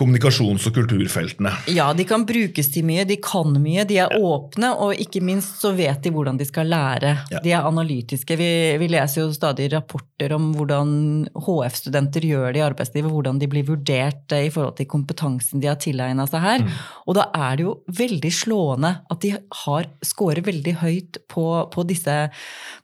[0.00, 1.52] kommunikasjons- og kulturfeltene.
[1.74, 4.20] Ja, de kan brukes til mye, de kan mye, de er ja.
[4.20, 7.12] åpne, og ikke minst så vet de hvordan de skal lære.
[7.32, 7.42] Ja.
[7.44, 8.38] De er analytiske.
[8.40, 10.94] Vi, vi, leser jo stadig rapporter om hvordan
[11.36, 15.68] HF-studenter gjør det i arbeidslivet, hvordan de blir vurdert eh, i forhold til kompetansen de
[15.70, 16.64] har tilegna seg her.
[16.64, 16.80] Mm.
[17.06, 19.34] Og da er det jo veldig slående at de
[19.66, 22.16] har scorer veldig høyt på, på disse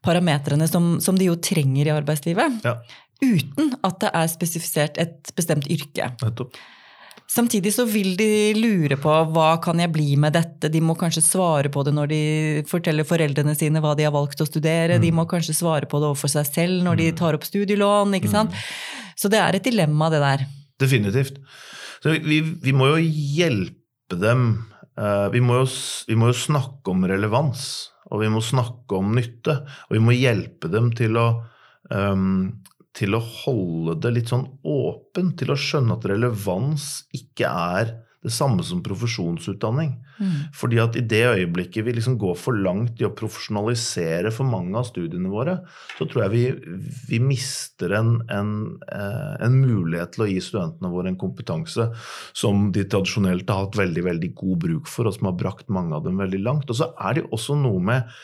[0.04, 2.62] parametrene som, som, de jo trenger i arbeidslivet.
[2.66, 2.78] Ja.
[3.24, 6.12] Uten at det er spesifisert et bestemt yrke.
[6.20, 6.58] Nettopp.
[7.26, 10.70] Samtidig så vil de lure på hva kan jeg bli med dette.
[10.70, 12.20] De må kanskje svare på det når de
[12.70, 15.00] forteller foreldrene sine hva de har valgt å studere.
[15.00, 15.02] Mm.
[15.02, 17.16] De må kanskje svare på det overfor seg selv når de mm.
[17.18, 18.14] tar opp studielån.
[18.20, 18.54] ikke sant?
[18.54, 19.10] Mm.
[19.18, 20.46] Så det er et dilemma, det der.
[20.78, 21.40] Definitivt.
[22.04, 24.46] Så vi, vi må jo hjelpe dem.
[24.94, 25.66] Eh, vi må jo,
[26.06, 27.66] vi må jo snakke om relevans,
[28.12, 29.58] og vi må snakke om nytte.
[29.88, 31.26] Og vi må hjelpe dem til å
[31.90, 32.54] um,
[32.96, 37.94] til å holde det litt sånn åpent, til å skjønne at relevans ikke er
[38.26, 39.92] det samme som profesjonsutdanning.
[40.18, 40.30] Mm.
[40.56, 44.74] Fordi at i det øyeblikket vi liksom går for langt i å profesjonalisere for mange
[44.80, 45.60] av studiene våre,
[45.94, 46.80] så tror jeg vi,
[47.12, 48.52] vi mister en, en,
[48.88, 51.90] eh, en, mulighet til å gi studentene våre en kompetanse
[52.34, 55.94] som de tradisjonelt har hatt veldig, veldig god bruk for, og som har brakt mange
[55.94, 56.72] av dem veldig langt.
[56.72, 58.16] Og så er det også noe med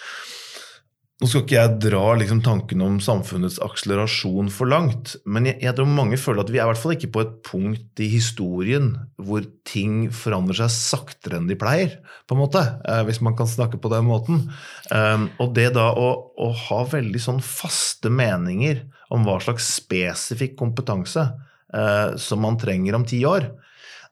[1.23, 5.77] nå skal ikke jeg dra liksom, tanken om samfunnets akselerasjon for langt, men jeg, jeg,
[5.79, 8.89] tror mange føler at vi er i hvert fall ikke på et punkt i historien
[9.23, 11.95] hvor ting forandrer seg saktere enn de pleier,
[12.27, 14.43] på en måte, eh, hvis man kan snakke på den måten.
[14.91, 18.83] Um, og det da å, å, ha veldig sånn faste meninger
[19.15, 23.53] om hva slags spesifikk kompetanse uh, som man trenger om ti år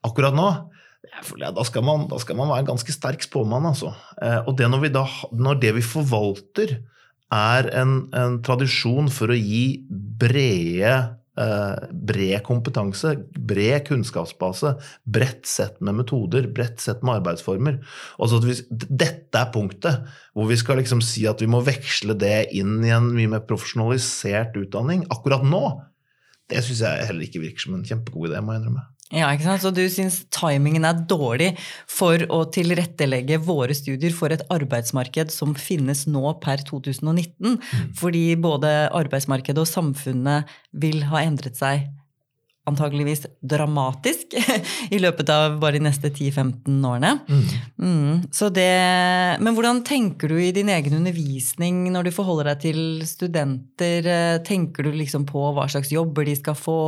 [0.06, 0.46] Akkurat nå
[1.36, 3.66] da, skal man, da, skal man, være en ganske sterk spåmann.
[3.68, 3.92] Altså.
[4.22, 6.78] Eh, og det når, da, når, det vi forvalter,
[7.34, 10.94] er en, en tradisjon for å gi brede
[11.40, 17.80] eh, bred kompetanse, bred kunnskapsbase, bredt sett med metoder, bredt sett med arbeidsformer.
[18.18, 22.50] Altså vi, dette er punktet hvor vi skal liksom si at vi må veksle det
[22.58, 25.06] inn i en mye mer profesjonalisert utdanning.
[25.14, 25.64] Akkurat nå,
[26.50, 28.88] det syns jeg heller ikke virker som en kjempegod idé, må jeg innrømme.
[29.10, 29.62] Ja, ikke sant?
[29.64, 31.50] Så du syns timingen er dårlig
[31.90, 37.56] for å tilrettelegge våre studier for et arbeidsmarked som finnes nå per 2019?
[37.58, 37.88] Mm.
[37.98, 41.88] Fordi både arbeidsmarkedet og samfunnet vil ha endret seg
[42.70, 44.36] antageligvis dramatisk
[44.94, 47.12] i løpet av bare de neste 10-15 årene.
[47.26, 47.44] Mm.
[47.82, 48.16] Mm,
[48.54, 48.70] det,
[49.42, 54.06] men hvordan tenker du i din egen undervisning når du forholder deg til studenter?
[54.46, 56.80] Tenker du liksom på hva slags jobber de skal få?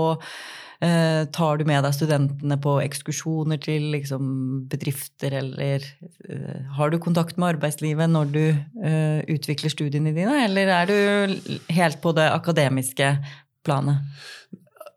[0.82, 4.24] Eh, tar du med deg studentene på ekskursjoner til liksom,
[4.70, 5.84] bedrifter, eller
[6.26, 11.52] eh, har du kontakt med arbeidslivet når du eh, utvikler studiene dine, eller er du
[11.70, 13.12] helt på det akademiske
[13.62, 14.02] planet?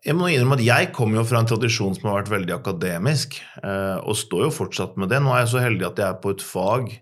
[0.06, 3.40] Jeg må innrømme at jeg kommer jo fra en tradisjon som har vært veldig akademisk,
[4.06, 5.18] og står jo fortsatt med det.
[5.18, 6.92] Nå er jeg så heldig at jeg er på et fag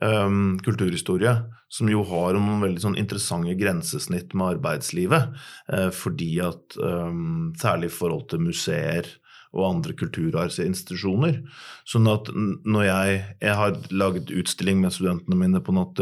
[0.00, 1.34] um, kulturhistorie,
[1.70, 5.34] som jo har noen veldig sånn interessante grensesnitt med arbeidslivet.
[5.72, 9.10] Uh, fordi at um, særlig i forhold til museer
[9.50, 11.40] og andre kulturarvsinstitusjoner.
[11.88, 15.98] Sånn at når jeg, jeg har laget utstilling med studentene mine på, nat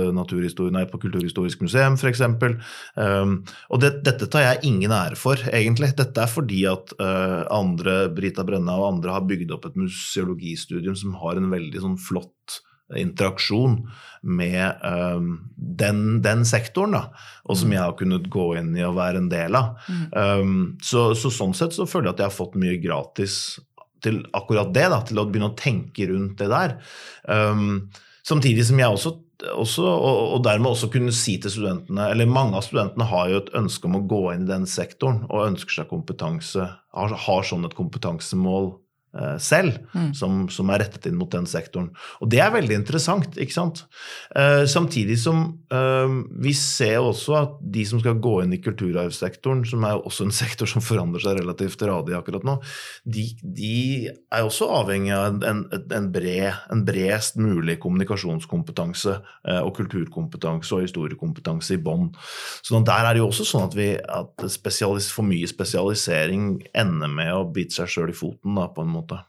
[0.75, 2.25] nei, på Kulturhistorisk museum f.eks.
[2.29, 3.39] Um,
[3.73, 5.95] og det, dette tar jeg ingen ære for, egentlig.
[5.97, 10.99] Dette er fordi at uh, andre, Brita Brenna og andre har bygd opp et museologistudium
[10.99, 12.61] som har en veldig sånn flott
[12.97, 13.83] interaksjon
[14.23, 17.03] med um, den, den, sektoren, da,
[17.45, 17.75] og som mm.
[17.77, 19.77] jeg har kunnet gå inn i og være en del av.
[19.89, 20.03] Mm.
[20.17, 23.39] Um, så, så, sånn sett så føler jeg at jeg har fått mye gratis
[24.05, 26.77] til akkurat det, da, til å begynne å tenke rundt det der.
[27.29, 27.89] Um,
[28.27, 29.15] samtidig som jeg også,
[29.55, 33.53] også og, dermed også kunne si til studentene Eller mange av studentene har jo et
[33.55, 37.69] ønske om å gå inn i den sektoren og ønsker seg kompetanse, har, har sånn
[37.69, 38.73] et kompetansemål
[39.43, 40.13] selv, mm.
[40.17, 41.91] som, som, er rettet inn mot den sektoren.
[42.23, 43.39] Og det er veldig interessant.
[43.41, 43.85] ikke sant?
[44.37, 45.43] Eh, samtidig som
[45.75, 50.29] eh, vi ser også at de som skal gå inn i kulturarvssektoren, som er også
[50.29, 52.59] en sektor som forandrer seg relativt radig akkurat nå,
[53.05, 53.75] de, de
[54.09, 60.85] er også avhengig av en, en, bred, en bredest mulig kommunikasjonskompetanse eh, og kulturkompetanse og
[60.87, 62.11] historiekompetanse i bånn.
[62.63, 64.47] Så der er det jo også sånn at, vi, at
[65.09, 69.08] for mye spesialisering ender med å bite seg sjøl i foten da, på en måte
[69.09, 69.25] måte.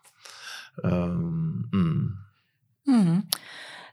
[0.84, 2.18] Um, mm.
[2.90, 3.18] Mm.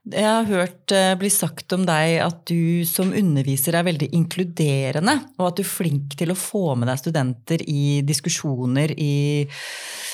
[0.06, 5.16] Jeg har hørt uh, bli sagt om deg at du som underviser er veldig inkluderende,
[5.34, 9.42] og at du er flink til å få med deg studenter i diskusjoner i,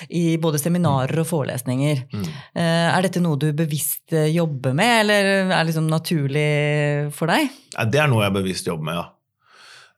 [0.09, 2.07] i både seminarer og forelesninger.
[2.09, 2.25] Mm.
[2.57, 6.47] Uh, er dette noe du bevisst uh, jobber med, eller er det liksom naturlig
[7.17, 7.53] for deg?
[7.93, 9.11] Det er noe jeg bevisst jobber med, ja.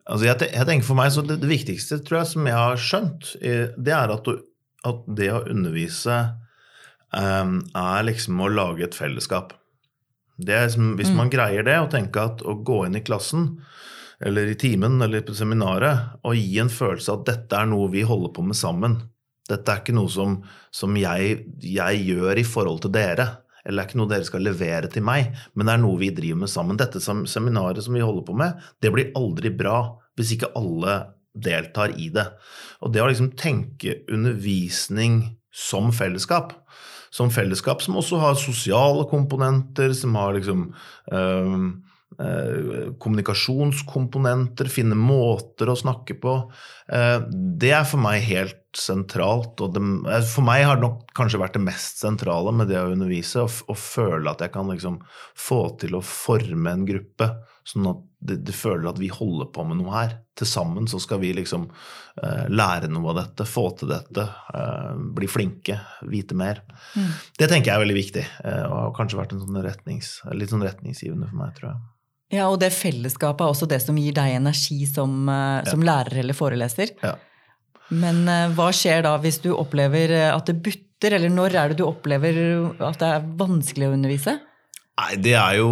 [0.05, 2.83] Altså jeg, jeg, tenker for meg, så det, det, viktigste tror jeg, som jeg har
[2.83, 4.43] skjønt, det er at du
[4.85, 6.16] at det å undervise
[7.14, 9.55] um, er liksom å lage et fellesskap.
[10.38, 11.18] Liksom, hvis mm.
[11.18, 13.55] man greier det, å tenke at å gå inn i klassen
[14.25, 17.90] eller i timen eller på seminaret og gi en følelse av at dette er noe
[17.92, 18.99] vi holder på med sammen.
[19.49, 20.38] Dette er ikke noe som,
[20.73, 23.27] som jeg, jeg, gjør i forhold til dere.
[23.64, 26.11] Eller det er ikke noe dere skal levere til meg, men det er noe vi
[26.12, 26.79] driver med sammen.
[26.81, 29.79] Dette seminaret som vi holder på med, det blir aldri bra
[30.18, 30.99] hvis ikke alle
[31.35, 32.27] deltar i det.
[32.85, 35.23] Og det å liksom tenke undervisning
[35.55, 36.53] som fellesskap,
[37.14, 40.66] som fellesskap som også har sosiale komponenter, som har liksom
[41.14, 41.59] øh,
[42.18, 46.35] øh, kommunikasjonskomponenter, finne måter å snakke på,
[46.90, 47.29] øh,
[47.62, 49.62] det er for meg helt sentralt.
[49.62, 52.81] Og det, eh, for meg har det nok kanskje vært det mest sentrale med det
[52.83, 54.99] å undervise, å, føle at jeg kan liksom
[55.38, 57.31] få til å forme en gruppe,
[57.64, 60.15] sånn at de, det føler at vi holder på med noe her.
[60.39, 64.95] Til sammen så skal vi liksom uh, lære noe av dette, få til dette, uh,
[65.17, 65.77] bli flinke,
[66.11, 66.63] vite mer.
[66.97, 67.11] Mm.
[67.39, 70.55] Det tenker jeg er veldig viktig, uh, og har kanskje vært en sånn retnings, litt
[70.55, 71.85] sånn retningsgivende for meg, tror jeg.
[72.39, 75.29] Ja, og det fellesskapet er også det som gir deg energi som,
[75.69, 75.87] som ja.
[75.91, 76.97] lærer eller foreleser.
[77.05, 77.13] Ja.
[77.95, 78.25] Men
[78.57, 82.41] hva skjer da hvis du opplever at det butter, eller når er det du opplever
[82.81, 84.39] at det er vanskelig å undervise?
[84.95, 85.69] Nei, det er jo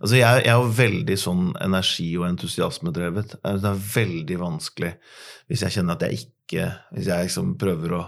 [0.00, 3.36] Altså jeg, jeg, er veldig sånn energi- og entusiasmedrevet.
[3.44, 4.94] Det er veldig vanskelig
[5.50, 8.00] hvis jeg kjenner at jeg ikke Hvis jeg liksom prøver å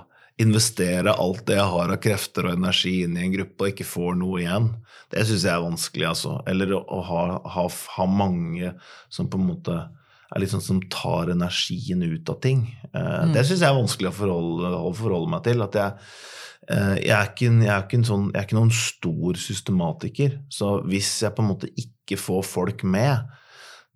[0.43, 3.87] investere alt det jeg har av krefter og energi inn i en gruppe, og ikke
[3.87, 4.67] får noe igjen.
[5.13, 6.33] Det syns jeg er vanskelig, altså.
[6.51, 7.23] Eller å, ha,
[7.55, 8.73] ha, ha, mange
[9.13, 12.65] som på en måte er litt sånn som tar energien ut av ting.
[12.91, 13.37] Eh, mm.
[13.37, 15.63] Det syns jeg er vanskelig å forholde, å forholde meg til.
[15.69, 20.37] At jeg Eh, jeg er, ikke, jeg, er sånn, jeg er, ikke, noen stor systematiker.
[20.53, 23.25] Så hvis jeg på en måte ikke får folk med,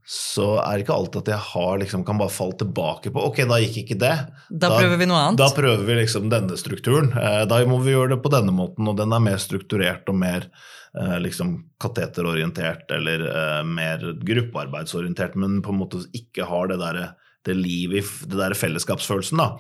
[0.07, 3.41] så er det ikke alltid at jeg har, liksom, kan bare falle tilbake på ok,
[3.51, 4.15] da gikk ikke det.
[4.47, 5.41] Da, da prøver vi noe annet.
[5.41, 7.11] Da prøver vi liksom denne strukturen.
[7.19, 10.19] Eh, da må vi gjøre det på denne måten, og den er mer strukturert og
[10.21, 13.27] mer eh, liksom kateterorientert eller
[13.67, 17.09] mer gruppearbeidsorientert, men på en måte ikke har det derre
[17.47, 19.41] det livet i det der fellesskapsfølelsen.
[19.41, 19.55] da.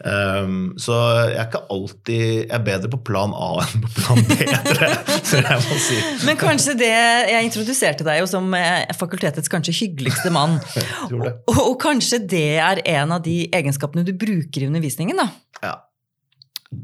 [0.00, 0.96] Um, så
[1.28, 4.38] jeg er ikke alltid Jeg er bedre på plan A enn på plan B,
[5.84, 5.98] si.
[6.24, 6.88] Men kanskje det
[7.28, 10.56] Jeg introduserte deg jo som eh, fakultetets kanskje hyggeligste mann.
[11.12, 15.20] og, og, kanskje det er en av de egenskapene du bruker i undervisningen?
[15.20, 15.28] da?
[15.60, 15.76] Ja.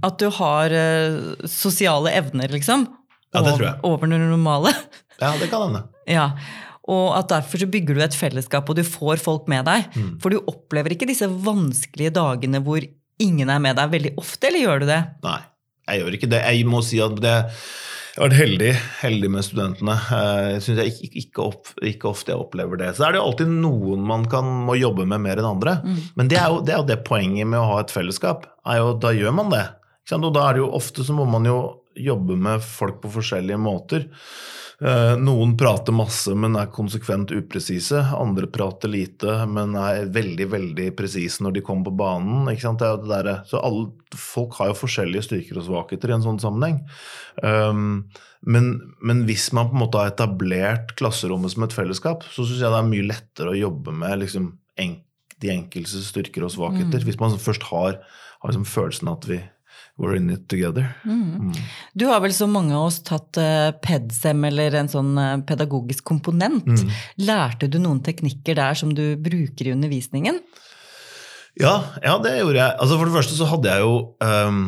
[0.05, 2.85] At du har uh, sosiale evner, liksom?
[3.33, 3.81] Ja, det tror jeg.
[3.87, 4.77] Over det normale?
[5.21, 5.87] Ja, det kan hende.
[6.05, 6.31] Ja.
[6.93, 9.89] Og at derfor så bygger du et fellesskap, og du får folk med deg.
[9.97, 10.13] Mm.
[10.23, 12.85] For du opplever ikke disse vanskelige dagene hvor
[13.23, 15.03] ingen er med deg veldig ofte, eller gjør du det?
[15.27, 15.41] Nei,
[15.91, 16.43] jeg gjør ikke det.
[16.47, 17.35] Jeg må si at det,
[18.17, 18.69] jeg har vært heldig,
[19.03, 19.95] heldig med studentene.
[20.17, 22.93] Eh, jeg synes jeg ikke, ikke, opp, ikke, ofte jeg opplever det.
[22.97, 25.79] Så er det jo alltid noen man kan, må jobbe med mer enn andre.
[25.85, 25.99] Mm.
[26.17, 28.47] Men det er, jo, det er, jo, det poenget med å ha et fellesskap.
[28.79, 29.67] Jo, da gjør man det.
[30.17, 31.59] Og da er det jo ofte så må man jo
[31.97, 34.07] jobbe med folk på forskjellige måter.
[34.77, 38.03] Eh, noen prater masse, men er konsekvent upresise.
[38.13, 42.51] Andre prater lite, men er veldig veldig presise når de kommer på banen.
[43.47, 46.83] så alle, Folk har jo forskjellige styrker og svakheter i en sånn sammenheng.
[47.43, 48.09] Um,
[48.43, 52.61] men, men, hvis man på en måte har etablert klasserommet som et fellesskap, så syns
[52.61, 57.01] jeg det er mye lettere å jobbe med liksom, de enkeltes styrker og svakheter.
[57.01, 57.09] Mm.
[57.09, 57.99] Hvis man først har,
[58.41, 59.41] har liksom følelsen at vi
[59.97, 60.95] we're in it together.
[61.05, 61.35] Mm.
[61.35, 61.53] Mm.
[61.93, 66.05] Du har vel som mange av oss tatt uh, PEDSEM, eller en sånn uh, pedagogisk
[66.09, 66.69] komponent.
[66.69, 66.93] Mm.
[67.29, 70.43] Lærte du noen teknikker der som du bruker i undervisningen?
[71.57, 72.77] Ja, ja det gjorde jeg.
[72.77, 74.63] Altså for det første så hadde jeg jo um,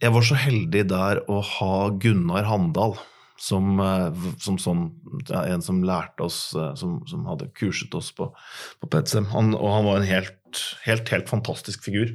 [0.00, 2.96] Jeg var så heldig der å ha Gunnar Handal
[3.40, 4.82] som, eh, som sånn,
[5.32, 8.26] en som lærte oss, som, som hadde kurset oss på,
[8.80, 9.30] på PEDSEM.
[9.32, 10.36] Han, og han var en helt
[10.86, 12.12] helt, helt fantastisk figur.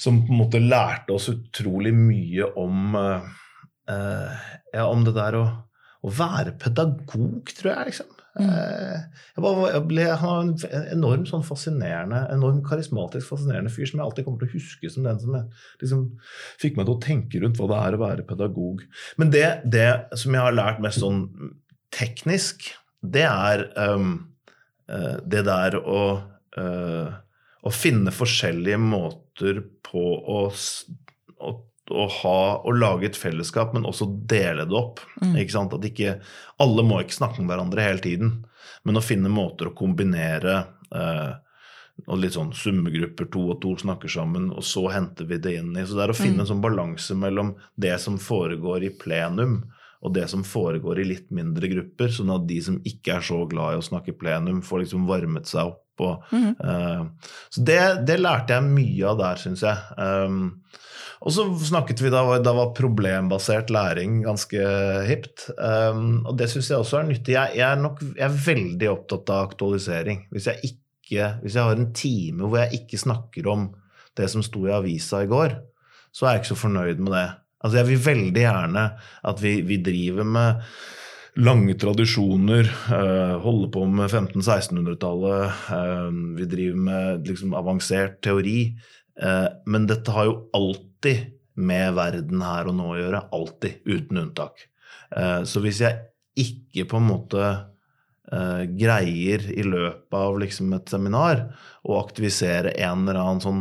[0.00, 4.42] Som på en måte lærte oss utrolig mye om, uh,
[4.74, 5.46] ja, om det der å,
[6.02, 7.92] å, være pedagog, tror jeg.
[7.92, 8.10] liksom.
[8.34, 8.48] Mm.
[8.50, 13.86] Uh, jeg, bare, jeg ble, han var en enormt sånn fascinerende, enormt karismatisk fascinerende fyr
[13.90, 16.06] som jeg alltid kommer til å huske som den som jeg, liksom,
[16.62, 18.86] fikk meg til å tenke rundt hva det er å være pedagog.
[19.22, 21.28] Men det, det som jeg har lært mest sånn
[21.94, 22.72] teknisk,
[23.04, 24.16] det er um,
[24.90, 26.00] uh, det der å
[27.64, 29.23] å finne forskjellige måter
[29.84, 30.02] på
[30.34, 31.52] å, å,
[31.90, 35.02] å, ha, å lage et fellesskap, men også dele det opp.
[35.22, 35.38] Mm.
[35.42, 35.76] Ikke sant?
[35.76, 36.18] At ikke,
[36.62, 38.36] alle må ikke snakke med hverandre hele tiden,
[38.84, 40.58] men å finne måter å kombinere
[40.94, 41.32] eh,
[42.10, 45.76] og litt sånn summegrupper, to og to snakker sammen, og så henter vi det inn
[45.76, 45.84] i.
[45.86, 46.44] Så det er å finne mm.
[46.44, 49.60] en sånn balanse mellom det som foregår i plenum,
[50.04, 53.40] og det som foregår i litt mindre grupper, sånn at de som ikke er så
[53.48, 56.56] glad i å snakke plenum, får liksom varmet seg opp og, mm.
[56.58, 57.78] uh, så det,
[58.08, 59.76] det, lærte jeg mye av der, syns jeg.
[59.94, 60.40] Um,
[61.24, 64.64] og så snakket vi da, da var problembasert læring ganske
[65.08, 65.46] hipt.
[65.54, 67.36] Um, og det syns jeg også er nyttig.
[67.36, 70.26] Jeg, jeg, er nok jeg er veldig opptatt av aktualisering.
[70.34, 73.70] Hvis jeg, ikke, hvis jeg har en time hvor jeg ikke snakker om
[74.18, 75.56] det som sto i avisa i går,
[76.14, 77.28] så er jeg ikke så fornøyd med det.
[77.64, 78.84] Altså Jeg vil veldig gjerne
[79.24, 80.60] at vi, vi driver med
[81.40, 85.62] lange tradisjoner, uh, holder på med 1500-1600-tallet.
[85.70, 88.74] Uh, eh, vi driver med liksom, avansert teori.
[89.18, 93.26] Uh, men dette har jo alltid med verden her og nå å gjøre.
[93.34, 93.82] Alltid.
[93.86, 94.68] Uten unntak.
[95.46, 96.00] så hvis jeg
[96.42, 97.50] ikke på en måte
[98.74, 101.44] greier i løpet av liksom, et seminar
[101.86, 103.60] å aktivisere en eller annen sånn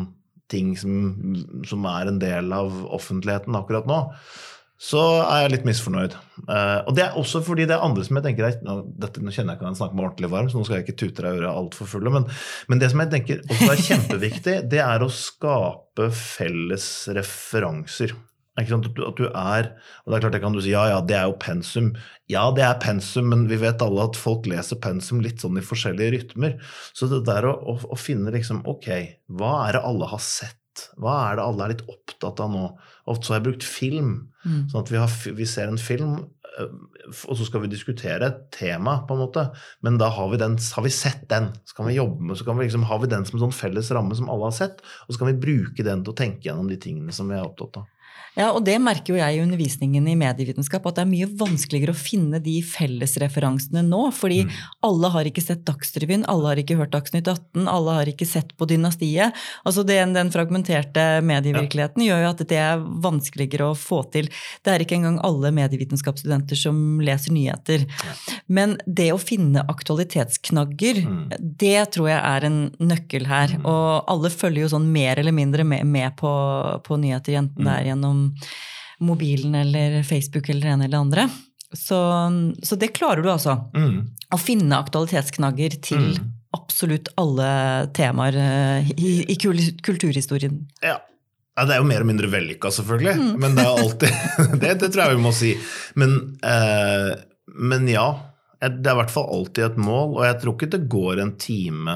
[0.51, 1.35] ting som,
[1.67, 4.01] som er en del av offentligheten akkurat nå,
[4.83, 6.15] så er jeg litt misfornøyd.
[6.49, 9.21] Uh, og det er også fordi det er andre som jeg tenker er, nå, dette,
[9.23, 10.99] nå kjenner jeg ikke at jeg snakker meg ordentlig varm, så nå skal jeg ikke
[10.99, 12.27] tute deg øret altfor fulle, men,
[12.67, 18.15] men, det som jeg tenker også er kjempeviktig, det er å skape felles referanser.
[18.53, 21.25] At du, er og det er klart jeg kan du si ja, ja, det er
[21.25, 21.87] jo pensum.
[22.29, 25.65] Ja, det er pensum, men vi vet alle at folk leser pensum litt sånn i
[25.65, 26.59] forskjellige rytmer.
[26.93, 28.91] Så det der å, å, å finne liksom Ok,
[29.33, 30.59] hva er det alle har sett?
[31.01, 32.67] Hva er det alle er litt opptatt av nå?
[33.09, 34.13] Ofte så har jeg brukt film.
[34.45, 34.63] Mm.
[34.71, 36.15] Sånn at vi, har, vi, ser en film,
[36.57, 36.75] eh,
[37.29, 39.47] og så skal vi diskutere et tema, på en måte.
[39.85, 41.51] Men da har vi, den, har vi sett den.
[41.65, 43.57] Så kan vi jobbe med, så kan vi liksom, har vi den som en sånn
[43.57, 44.85] felles ramme som alle har sett.
[45.07, 47.45] Og så kan vi bruke den til å tenke gjennom de tingene som vi er
[47.45, 47.89] opptatt av.
[48.33, 51.93] Ja, og det merker jo jeg i undervisningen i medievitenskap, at det er mye vanskeligere
[51.93, 54.07] å finne de fellesreferansene nå.
[54.17, 54.53] Fordi mm.
[54.89, 58.55] alle har ikke sett Dagsrevyen, alle har ikke hørt Dagsnytt 18, alle har ikke sett
[58.57, 59.37] på Dynastiet.
[59.67, 62.13] Altså den, den fragmenterte medievirkeligheten ja.
[62.13, 64.31] gjør jo at det er vanskeligere å få til.
[64.65, 67.85] Det er ikke engang alle medievitenskapsstudenter som leser nyheter.
[67.85, 68.15] Ja.
[68.49, 71.37] Men det å finne aktualitetsknagger, mm.
[71.61, 73.59] det tror jeg er en nøkkel her.
[73.59, 73.69] Mm.
[73.69, 76.33] Og alle følger jo sånn mer eller mindre med, med på,
[76.81, 77.91] på nyheter, enten det er mm.
[77.93, 78.22] gjennom
[79.03, 81.27] mobilen eller Facebook eller det ene eller det andre.
[81.73, 81.97] Så,
[82.63, 83.57] så, det klarer du altså.
[83.75, 84.03] Mm.
[84.33, 86.27] Å finne aktualitetsknagger til mm.
[86.57, 87.47] absolutt alle
[87.97, 90.59] temaer eh, i, i kulturhistorien.
[90.83, 90.99] Ja.
[91.57, 91.65] ja.
[91.65, 93.15] Det er jo mer og mindre vellykka, selvfølgelig.
[93.17, 93.31] Mm.
[93.41, 95.55] Men det er alltid det, det, tror jeg vi må si.
[95.99, 97.09] Men, eh,
[97.71, 98.07] men ja.
[98.63, 101.33] Det er i hvert fall alltid et mål, og jeg tror ikke det går en
[101.35, 101.95] time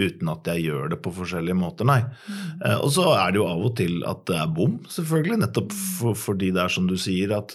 [0.00, 2.00] uten at jeg gjør det på forskjellige måter, nei.
[2.26, 2.80] Mm.
[2.80, 5.40] og så er det jo av og til at det er bom, selvfølgelig.
[5.44, 7.54] Nettopp for, fordi det er som du sier, at,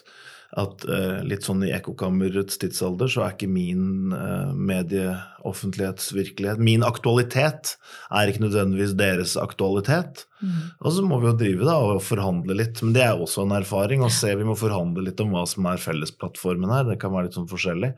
[0.59, 7.75] at uh, litt sånn i ekkokammerets tidsalder så er ikke min uh, medieoffentlighetsvirkelighet Min aktualitet
[8.15, 10.25] er ikke nødvendigvis deres aktualitet.
[10.39, 10.59] Mm.
[10.79, 12.81] Og så må vi jo drive da og forhandle litt.
[12.85, 14.31] Men det er også en erfaring å se.
[14.39, 16.87] Vi må forhandle litt om hva som er fellesplattformen her.
[16.87, 17.91] Det kan være litt sånn forskjellig.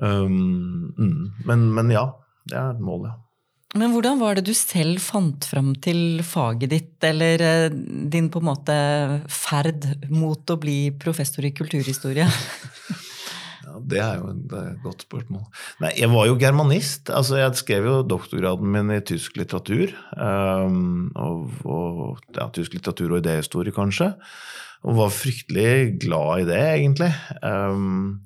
[0.00, 1.18] Um, mm.
[1.48, 2.06] men, men ja,
[2.50, 3.29] det er målet.
[3.78, 7.76] Men hvordan var det du selv fant fram til faget ditt, eller eh,
[8.10, 8.74] din på en måte
[9.30, 12.26] ferd mot å bli professor i kulturhistorie?
[13.70, 15.44] Ja, det er jo et godt spørsmål.
[15.78, 17.10] Nei, jeg var jo germanist.
[17.14, 19.92] altså Jeg skrev jo doktorgraden min i tysk litteratur.
[20.16, 24.10] Um, og, og ja, Tysk litteratur og idéhistorie, kanskje.
[24.82, 27.12] Og var fryktelig glad i det, egentlig.
[27.46, 28.24] Um,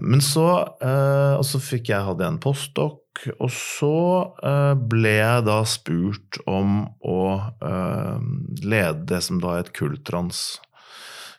[0.00, 0.46] men så,
[0.80, 3.02] uh, og så fikk jeg hadde en postdoc,
[3.36, 3.98] og så
[4.40, 7.20] uh, ble jeg da spurt om å
[7.64, 8.16] uh,
[8.62, 10.60] lede det som da het Kultrans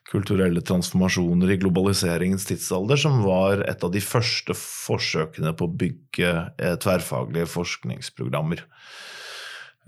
[0.09, 6.31] kulturelle transformasjoner i globaliseringens tidsalder, som var et av de første forsøkene på å bygge
[6.57, 8.65] eh, tverrfaglige forskningsprogrammer.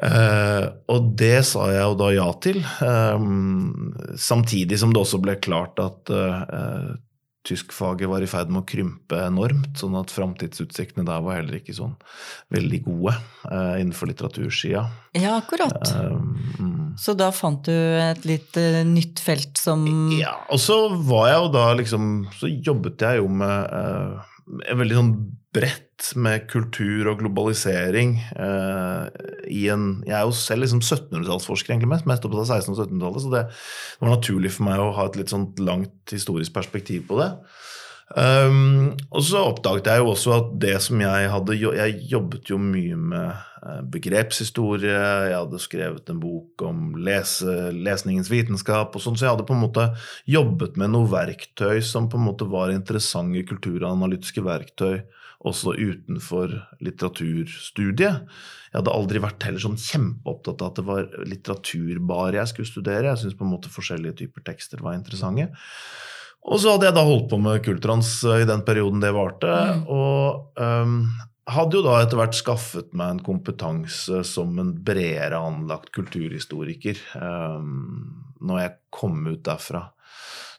[0.02, 5.36] Uh, og det sa jeg jo da ja til, um, samtidig som det også ble
[5.38, 6.88] klart at eh,
[7.48, 11.74] tyskfaget var i ferd med å krympe enormt, sånn at framtidsutsiktene der var heller ikke
[11.74, 11.96] sånn
[12.54, 13.16] veldig gode
[13.48, 14.84] uh, innenfor litteratursida.
[15.18, 15.82] Ja, akkurat.
[15.98, 21.32] Um, så da fant du et litt uh, nytt felt som Ja, og så var
[21.32, 24.22] jeg jo da liksom Så jobbet jeg jo med uh,
[24.68, 25.14] en veldig sånn
[25.56, 29.08] bredt med kultur og globalisering uh,
[29.48, 32.88] i en Jeg er jo selv liksom 1700-tallsforsker, egentlig mest, mest opptatt av 1600- og
[32.88, 36.56] 1700-tallet, så det, det, var naturlig for meg å ha et litt sånt langt historisk
[36.56, 37.32] perspektiv på det.
[38.12, 42.58] Um, og så oppdaget jeg jo også at det som jeg hadde Jeg jobbet jo
[42.60, 43.30] mye med
[43.64, 44.98] eh, begrepshistorie,
[45.30, 49.56] jeg hadde skrevet en bok om lese, lesningens vitenskap, og sånn, så jeg hadde på
[49.56, 49.88] en måte
[50.28, 55.00] jobbet med noe verktøy som på en måte var interessante kulturanalytiske verktøy
[55.48, 58.28] også utenfor litteraturstudiet.
[58.72, 62.72] Jeg hadde aldri vært heller sånn kjempeopptatt av at det var litteratur bare jeg skulle
[62.72, 63.10] studere.
[63.10, 65.50] Jeg syntes på en måte forskjellige typer tekster var interessante.
[66.42, 69.50] Og så hadde jeg da holdt på med Kultrans i den perioden det varte.
[69.50, 69.84] Mm.
[69.94, 70.96] Og um,
[71.52, 78.38] hadde jo da etter hvert skaffet meg en kompetanse som en bredere anlagt kulturhistoriker um,
[78.42, 79.88] når jeg kom ut derfra.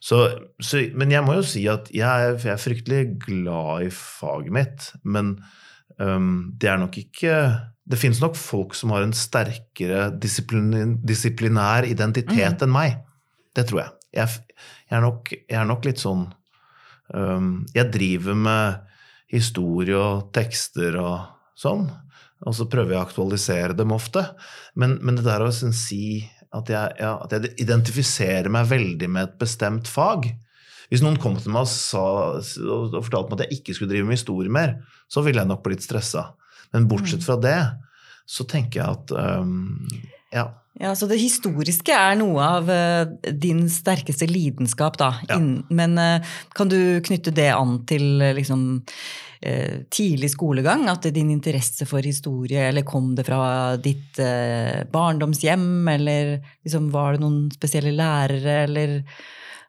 [0.03, 0.19] Så,
[0.59, 4.89] så, men jeg må jo si at jeg jeg er fryktelig glad i faget mitt.
[5.07, 5.37] Men
[5.99, 7.37] um, det er nok ikke
[7.83, 12.67] Det finnes nok folk som har en sterkere disiplin, disiplinær identitet mm.
[12.67, 13.01] enn meg.
[13.55, 13.95] Det tror jeg.
[14.13, 14.29] Jeg,
[14.87, 16.27] jeg, er, nok, jeg er, nok, litt sånn
[17.15, 18.93] um, Jeg driver med
[19.33, 21.17] historie og tekster og
[21.59, 21.89] sånn.
[22.43, 24.25] Og så prøver jeg å aktualisere dem ofte.
[24.79, 26.23] Men, men det der å si
[26.53, 30.29] at jeg, ja, at jeg, identifiserer meg veldig med et bestemt fag.
[30.93, 32.03] Hvis noen kom til meg og, sa,
[32.37, 34.77] og fortalte meg at jeg ikke skulle drive med historie mer,
[35.09, 36.31] så ville jeg nok blitt stressa.
[36.75, 37.27] Men bortsett mm.
[37.29, 37.61] fra det,
[38.29, 39.79] så tenker jeg at um,
[40.33, 40.51] ja.
[40.83, 45.13] Ja, Så det historiske er noe av uh, din sterkeste lidenskap, da.
[45.31, 45.39] Ja.
[45.71, 48.81] Men uh, kan du knytte det an til uh, liksom
[49.45, 50.87] Eh, tidlig skolegang?
[50.89, 55.89] At din interesse for historie, eller kom det fra ditt eh, barndomshjem?
[55.89, 58.95] Eller liksom, var det noen spesielle lærere, eller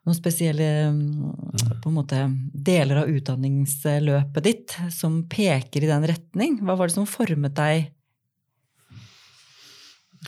[0.06, 2.22] noen spesielle mm, måte,
[2.54, 6.60] deler av utdanningsløpet ditt som peker i den retning?
[6.62, 7.90] Hva var det som formet deg?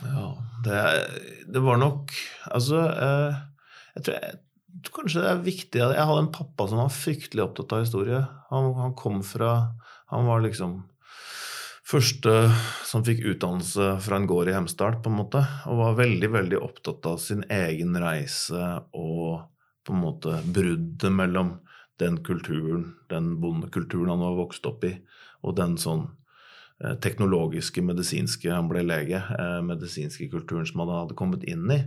[0.04, 0.26] Ja,
[0.64, 0.80] det,
[1.48, 2.12] det var nok
[2.52, 3.38] Altså, eh,
[3.96, 7.72] jeg tror jeg kanskje det er viktig Jeg hadde en pappa som var fryktelig opptatt
[7.72, 8.20] av historie.
[8.50, 9.72] Han, han kom fra
[10.12, 10.82] Han var liksom
[11.86, 12.32] første
[12.86, 15.42] som fikk utdannelse fra en gård i Hemsedal, på en måte.
[15.70, 19.44] Og var veldig, veldig opptatt av sin egen reise og
[19.86, 21.52] på en måte bruddet mellom
[22.02, 24.96] den kulturen, den bondekulturen han var vokst opp i,
[25.46, 26.08] og den sånn
[26.76, 29.16] teknologiske, medisinske Han ble lege.
[29.16, 31.80] Eh, medisinske kulturen som han hadde kommet inn i.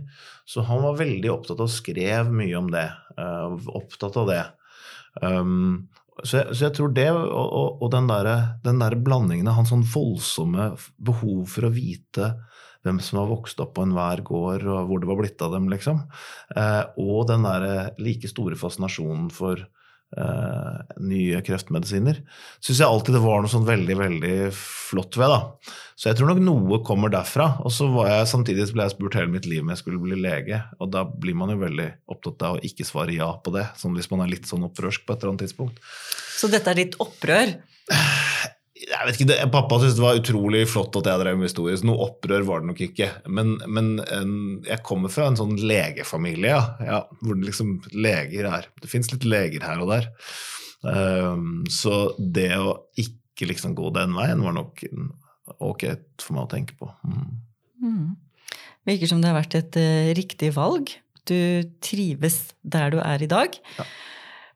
[0.44, 2.88] Så han var veldig opptatt av og skrev mye om det.
[3.16, 4.42] Eh, opptatt av det.
[5.22, 5.88] Um,
[6.22, 8.28] så, jeg, så, jeg, tror det, og, og, og den, der,
[8.64, 10.72] den der blandingen av hans sånn voldsomme
[11.02, 12.34] behov for å vite
[12.84, 15.66] hvem som har vokst opp på enhver gård, og hvor det var blitt av dem,
[15.72, 16.00] liksom.
[16.56, 19.66] Eh, og den der like store fascinasjonen for
[20.10, 22.16] Uh, nye kreftmedisiner.
[22.58, 25.30] Syns jeg alltid det var noe sånn veldig veldig flott ved.
[25.30, 25.76] da.
[25.94, 27.46] Så jeg tror nok noe kommer derfra.
[27.62, 30.18] Og så var jeg samtidig ble jeg spurt hele mitt liv om jeg skulle bli
[30.18, 30.58] lege.
[30.82, 33.94] Og da blir man jo veldig opptatt av å ikke svare ja på det, sånn
[33.94, 35.78] hvis man er litt sånn opprørsk på et eller annet tidspunkt.
[36.40, 37.54] Så dette er ditt opprør?
[38.80, 41.76] Jeg vet ikke, det, Pappa syntes det var utrolig flott at jeg drev med historie,
[41.76, 43.08] så noe opprør var det nok ikke.
[43.28, 44.32] Men, men en,
[44.66, 49.12] jeg kommer fra en sånn legefamilie, ja, ja hvor det liksom leger er Det fins
[49.12, 50.08] litt leger her og der.
[50.80, 54.80] Um, så det å ikke liksom gå den veien var nok
[55.60, 55.84] ok
[56.22, 56.88] for meg å tenke på.
[57.04, 57.28] Mm.
[57.84, 58.08] Mm.
[58.88, 60.94] Virker som det har vært et uh, riktig valg.
[61.28, 61.36] Du
[61.84, 63.60] trives der du er i dag.
[63.76, 63.86] Ja.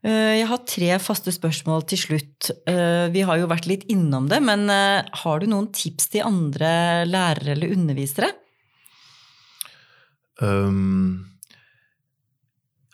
[0.05, 2.51] Eh, jeg har tre faste spørsmål til slutt.
[2.69, 6.27] Eh, vi har jo vært litt innom det, men eh, har du noen tips til
[6.29, 8.29] andre lærere eller undervisere?
[10.43, 11.31] Um,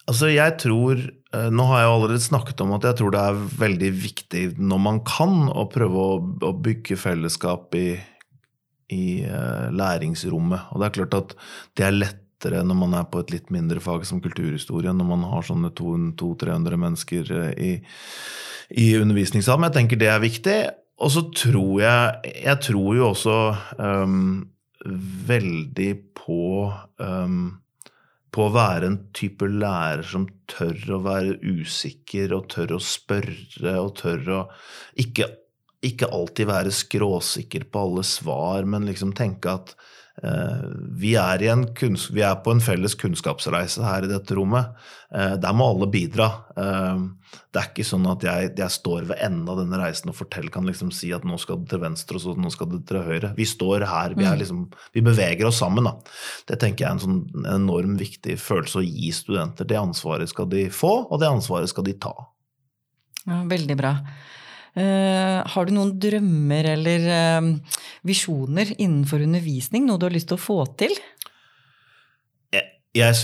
[0.04, 0.98] altså, jeg tror
[1.30, 4.96] Nå har jeg allerede snakket om at jeg tror det er veldig viktig når man
[5.06, 7.94] kan, å prøve å, å bygge fellesskap i,
[8.90, 9.04] i
[9.70, 10.72] læringsrommet.
[10.74, 11.36] Og det er klart at
[11.78, 15.05] det er lett lettere når man er på et litt mindre fag som kulturhistorie, når
[15.07, 17.72] man har sånne 200-300 mennesker eh, i,
[18.70, 19.68] i undervisningssalen.
[19.68, 20.61] Jeg tenker det er viktig.
[21.01, 23.36] Og så tror jeg Jeg tror jo også
[23.78, 24.47] um,
[24.84, 26.70] veldig på
[27.01, 27.57] um,
[28.30, 33.72] på å være en type lærer som tør å være usikker og tør å spørre
[33.80, 34.43] og tør å
[35.03, 35.26] ikke,
[35.82, 39.74] ikke alltid være skråsikker på alle svar, men liksom tenke at
[41.00, 44.74] vi er, vi er, på en felles kunnskapsreise her i dette rommet.
[45.14, 46.26] Eh, der må alle bidra.
[46.61, 47.04] Eh,
[47.50, 50.52] det er ikke sånn at jeg, jeg står ved enden av denne reisen og forteller,
[50.54, 53.00] kan liksom si at nå skal det til venstre og så nå skal det til
[53.06, 53.32] høyre.
[53.38, 54.16] Vi står her.
[54.18, 54.40] Vi, mm.
[54.42, 55.88] liksom, vi beveger oss sammen.
[55.88, 55.94] Da.
[56.50, 59.68] Det tenker jeg er en sånn enorm viktig følelse å gi studenter.
[59.68, 62.14] Det ansvaret skal de få, og det ansvaret skal de ta.
[63.24, 63.94] Ja, veldig bra.
[64.79, 69.89] Uh, har du noen drømmer eller uh, visjoner innenfor undervisning?
[69.89, 70.95] Noe du har lyst til å få til?
[72.51, 73.14] Jeg, jeg,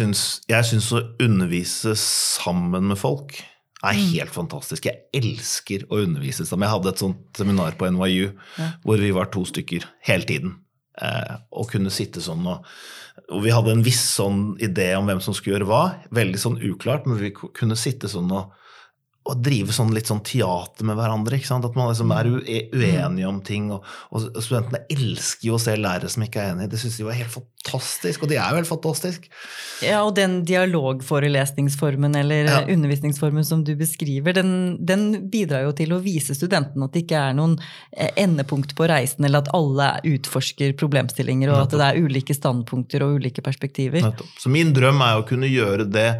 [0.70, 3.38] syns, å undervise sammen med folk
[3.84, 4.04] er mm.
[4.14, 4.86] helt fantastisk.
[4.88, 6.66] Jeg elsker å undervise sammen.
[6.66, 8.70] Jeg hadde et sånt seminar på NYU ja.
[8.84, 10.54] hvor vi var to stykker hele tiden.
[10.96, 12.64] Eh, og kunne sitte sånn og,
[13.28, 15.82] og Vi hadde en viss sånn idé om hvem som skulle gjøre hva.
[16.14, 18.54] Veldig sånn uklart, men vi kunne sitte sånn og
[19.26, 21.38] å drive sånn litt sånn teater med hverandre.
[21.56, 23.68] At man liksom er uenige om ting.
[23.74, 26.72] Og, og, studentene elsker jo å se lærere som ikke er enige.
[26.74, 29.28] Det syns de jo er helt fantastisk, og de er jo helt fantastisk.
[29.84, 32.62] Ja, og den dialogforelesningsformen eller ja.
[32.72, 34.52] undervisningsformen som du beskriver, den,
[34.86, 37.58] den, bidrar jo til å vise studentene at det ikke er noen
[37.92, 43.04] eh, endepunkt på reisen, eller at alle utforsker problemstillinger, og at det er ulike standpunkter
[43.06, 44.12] og ulike perspektiver.
[44.38, 46.10] Så min drøm er å kunne gjøre det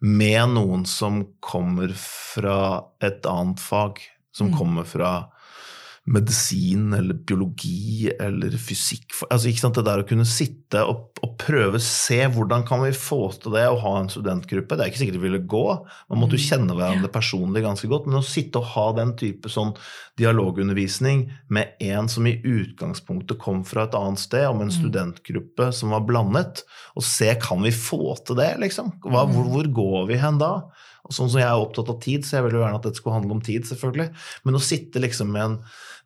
[0.00, 4.00] med noen som kommer fra et annet fag.
[4.32, 4.56] Som mm.
[4.58, 5.12] kommer fra
[6.08, 11.34] medisin eller biologi eller fysikk altså ikke sant, Det der å kunne sitte og, og
[11.40, 14.78] prøve å se hvordan kan vi få til det å ha en studentgruppe.
[14.78, 15.64] Det er ikke sikkert det ville gå,
[16.08, 16.46] man måtte jo mm.
[16.46, 18.08] kjenne hverandre personlig ganske godt.
[18.08, 19.74] Men å sitte og ha den type sånn
[20.20, 24.76] dialogundervisning med en som i utgangspunktet kom fra et annet sted, om en mm.
[24.78, 26.64] studentgruppe som var blandet,
[26.96, 28.94] og se kan vi få til det, liksom?
[29.04, 29.52] Hva, hvor, mm.
[29.52, 30.54] hvor går vi hen da?
[31.10, 33.00] Og sånn som jeg er opptatt av tid, så jeg vil jo gjerne at dette
[33.00, 34.10] skulle handle om tid, selvfølgelig.
[34.46, 35.56] Men å sitte liksom med en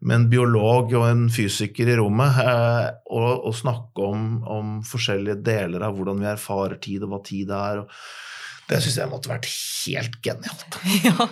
[0.04, 5.40] med en biolog og en fysiker i rommet eh, og, og, snakke om, om, forskjellige
[5.46, 7.80] deler av hvordan vi erfarer tid, og hva tid det er.
[8.68, 10.76] det syns jeg måtte vært helt genialt.
[11.04, 11.28] Ja,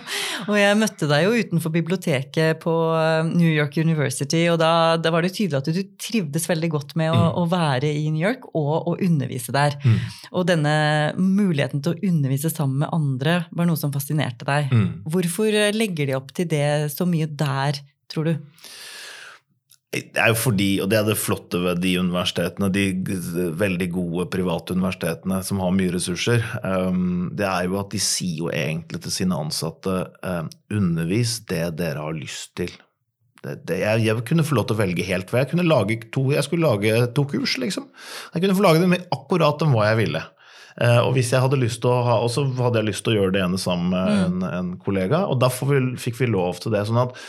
[0.47, 5.13] og jeg møtte deg jo utenfor biblioteket på eh, New York University, og da, da
[5.13, 7.39] var det tydelig at du trivdes veldig godt med å, mm.
[7.43, 9.77] å være i New York og å undervise der.
[9.85, 10.01] Mm.
[10.33, 10.75] Og denne
[11.21, 14.73] muligheten til å undervise sammen med andre var noe som fascinerte deg.
[14.73, 14.91] Mm.
[15.13, 17.83] Hvorfor legger de opp til det så mye der?
[18.13, 18.35] Tror du?
[19.93, 22.85] Det er jo fordi, og det er det flotte ved de universitetene, de
[23.59, 28.39] veldig gode private universitetene som har mye ressurser, um, det er jo at de sier
[28.41, 29.93] jo egentlig til sine ansatte
[30.25, 32.73] um, undervis det dere har lyst til.
[33.43, 35.99] Det, det, jeg, jeg, kunne få lov til å velge helt hva jeg kunne lage
[36.15, 37.89] to, jeg skulle lage to kurs, liksom.
[38.33, 40.23] Jeg kunne få lage dem akkurat om hva jeg ville.
[40.81, 43.13] Eh, og hvis jeg hadde lyst til å ha, og så hadde jeg lyst til
[43.13, 44.23] å gjøre det ene sammen med mm.
[44.23, 46.85] en, en, kollega, og da vi, fikk vi lov til det.
[46.89, 47.19] sånn at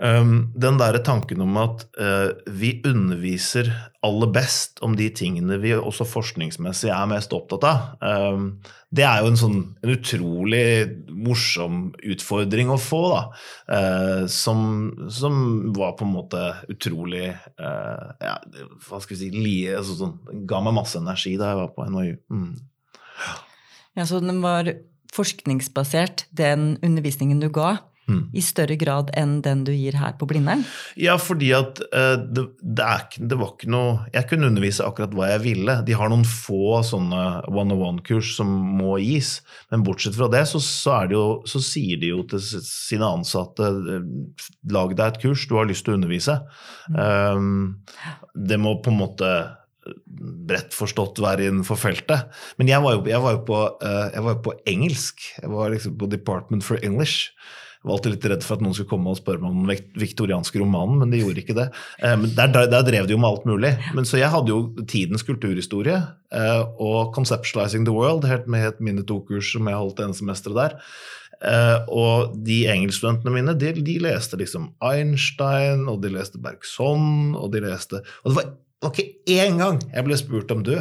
[0.00, 3.68] den der tanken om at uh, vi underviser
[4.04, 8.48] aller best om de tingene vi også forskningsmessig er mest opptatt av, um,
[8.94, 10.64] det er jo en sånn en utrolig
[11.10, 13.22] morsom utfordring å få, da.
[13.70, 14.66] Uh, som,
[15.10, 15.38] som,
[15.76, 18.36] var på en måte utrolig uh, ja,
[18.86, 20.18] Hva skal vi si lie, altså sånn,
[20.48, 22.14] Ga meg masse energi da jeg var på NHU.
[22.34, 22.52] Mm.
[23.94, 24.74] Ja, Så den var
[25.14, 27.76] forskningsbasert, den undervisningen du ga,
[28.10, 28.20] mm.
[28.36, 30.64] i større grad enn den du gir her på Blindern?
[31.00, 35.14] Ja, fordi at uh, det, det, er, det, var ikke noe Jeg kunne undervise akkurat
[35.16, 35.78] hva jeg ville.
[35.86, 39.38] De har noen få sånne one-on-one-kurs som må gis.
[39.72, 43.70] Men bortsett fra det, så, så, det jo, så sier de jo til sine ansatte
[44.70, 46.38] lag deg et kurs du har lyst til å undervise.
[46.92, 46.96] Mm.
[47.00, 49.34] Um, det må på en måte
[50.48, 52.30] bredt forstått være innenfor feltet.
[52.60, 55.26] Men jeg var jo, jeg var jo, på, eh, jeg var jo på, engelsk.
[55.42, 57.34] Jeg var liksom på Department for English.
[57.84, 60.60] Var alltid litt redd for at noen skulle komme og spørre meg om den viktorianske
[60.62, 61.66] romanen, men de gjorde ikke det.
[62.00, 63.74] Eh, men der, der, drev de jo med alt mulig.
[63.96, 69.04] Men Så jeg hadde jo tidens kulturhistorie eh, og Conceptualizing the World, helt med mine
[69.04, 70.80] to kurs som jeg holdt det ene semesteret der.
[71.44, 77.50] Uh, og de engelskstudentene mine de, de, leste liksom Einstein, og de leste Bergson, og
[77.52, 80.76] de leste Og det var, det var ikke én gang jeg ble spurt om du.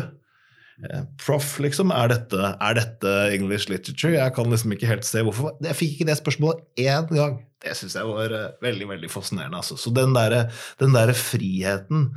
[0.82, 4.16] Eh, proff, liksom, er dette, er dette, English literature?
[4.18, 5.54] Jeg kan liksom ikke helt se hvorfor.
[5.64, 7.42] Jeg fikk ikke det spørsmålet én gang.
[7.64, 9.62] Det syns jeg var uh, veldig veldig fascinerende.
[9.62, 9.78] Altså.
[9.80, 10.50] Så den derre
[10.82, 12.10] der friheten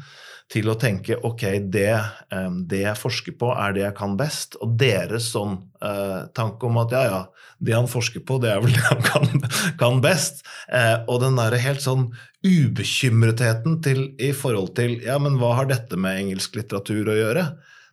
[0.51, 1.43] til å tenke ok,
[1.75, 1.91] det,
[2.31, 4.57] um, det, jeg forsker på, er det jeg kan best.
[4.65, 7.23] Og deres sånn uh, tanke om at ja, ja,
[7.63, 9.47] det han forsker på, det er vel det han kan,
[9.79, 10.43] kan best.
[10.71, 12.09] Uh, og den derre helt sånn
[12.47, 17.49] ubekymretheten til, i forhold til ja, men hva har dette med engelsk litteratur å gjøre?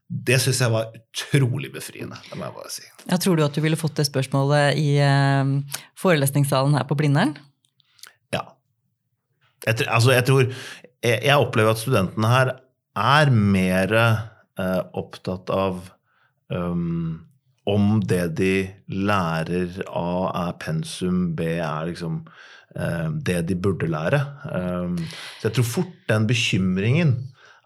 [0.07, 2.19] Det syns jeg var utrolig befriende.
[2.29, 2.83] det må jeg bare si.
[3.09, 7.35] Ja, tror du at du ville fått det spørsmålet i uh, forelesningssalen her på Blindern?
[8.35, 8.43] Ja.
[9.65, 10.51] Jeg, altså, jeg tror
[11.03, 12.53] jeg opplever at studentene her
[12.95, 15.81] er mer eh, opptatt av
[16.47, 17.23] um,
[17.69, 18.55] om det de
[18.91, 22.21] lærer A er pensum, B er liksom
[22.75, 24.19] eh, det de burde lære.
[24.51, 24.97] Um,
[25.39, 27.15] så jeg tror fort den bekymringen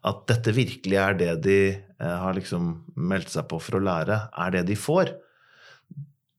[0.08, 1.60] at dette virkelig er det de
[2.01, 5.16] uh, har liksom meldt seg på for å lære, er det de får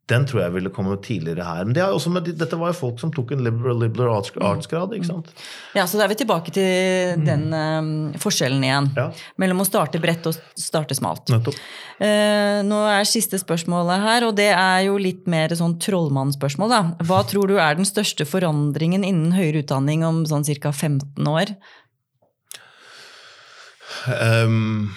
[0.09, 1.67] den tror jeg ville komme tidligere her.
[1.69, 4.95] Men det med, dette var jo folk som tok en liberal, liberal arts-grad.
[4.97, 5.33] ikke sant?
[5.77, 7.91] Ja, Så da er vi tilbake til den um,
[8.21, 8.89] forskjellen igjen.
[8.97, 9.09] Ja.
[9.41, 11.29] Mellom å starte bredt og starte smalt.
[11.29, 16.73] Uh, nå er siste spørsmålet her, og det er jo litt mer sånn trollmannspørsmål.
[16.73, 16.83] da.
[17.09, 20.73] Hva tror du er den største forandringen innen høyere utdanning om sånn ca.
[20.73, 21.53] 15 år?
[24.07, 24.91] Um,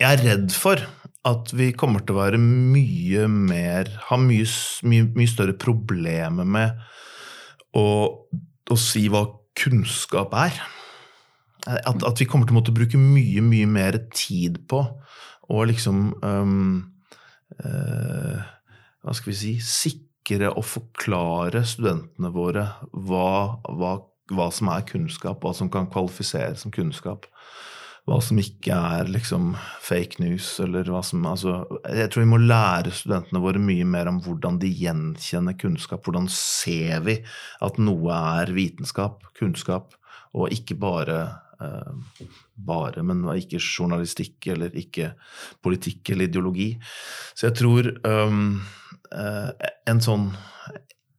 [0.00, 0.80] jeg er redd for
[1.28, 4.46] at vi kommer til å være mye mer Ha mye,
[4.88, 6.80] mye, mye større problemer med
[7.78, 7.84] å,
[8.68, 9.24] å, si hva
[9.56, 10.58] kunnskap er.
[11.62, 14.82] At, at, vi kommer til å måtte bruke mye, mye mer tid på
[15.52, 16.80] å liksom um,
[17.62, 18.42] uh,
[19.02, 23.94] Hva skal vi si Sikre og forklare studentene våre hva, hva,
[24.30, 27.26] hva som er kunnskap, hva som kan kvalifisere som kunnskap
[28.08, 32.40] hva som ikke er liksom fake news, eller hva som altså, Jeg tror vi må
[32.42, 36.02] lære studentene våre mye mer om hvordan de gjenkjenner kunnskap.
[36.02, 37.20] Hvordan ser vi
[37.62, 39.94] at noe er vitenskap, kunnskap,
[40.34, 41.18] og ikke bare
[41.62, 42.26] eh,
[42.58, 45.12] bare, men ikke journalistikk eller ikke
[45.62, 46.72] politikk eller ideologi.
[47.36, 48.56] Så jeg tror um,
[49.12, 50.32] en sånn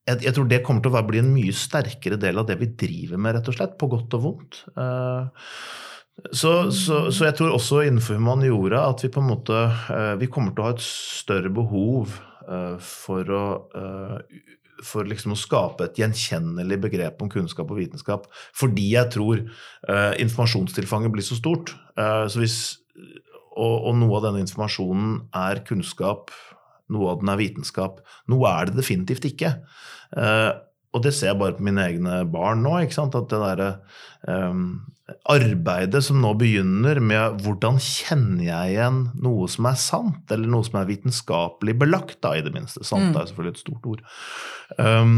[0.04, 2.74] jeg, jeg, tror det kommer til å bli en mye sterkere del av det vi
[2.76, 4.60] driver med, rett og slett, på godt og vondt.
[4.76, 5.32] Uh,
[6.14, 10.30] så, så, så, jeg tror også innenfor humaniora at vi på en måte eh, vi
[10.32, 12.14] kommer til å ha et større behov
[12.46, 13.46] eh, for å
[13.80, 14.42] eh,
[14.84, 18.26] for liksom å skape et gjenkjennelig begrep om kunnskap og vitenskap.
[18.52, 19.40] Fordi jeg tror
[20.20, 21.72] informasjonstilfanget blir så stort.
[21.96, 22.58] Så hvis,
[23.56, 26.34] og, og noe av denne informasjonen er kunnskap,
[26.92, 28.04] noe av den er vitenskap.
[28.34, 29.54] Noe er det definitivt ikke.
[30.94, 32.76] Og det ser jeg bare på mine egne barn nå.
[32.78, 33.70] At det derre
[34.30, 34.66] um,
[35.30, 40.66] arbeidet som nå begynner med hvordan kjenner jeg igjen noe som er sant, eller noe
[40.68, 42.86] som er vitenskapelig belagt, da, i det minste.
[42.86, 43.18] Sant mm.
[43.18, 44.06] er selvfølgelig et stort ord.
[44.78, 45.18] Um,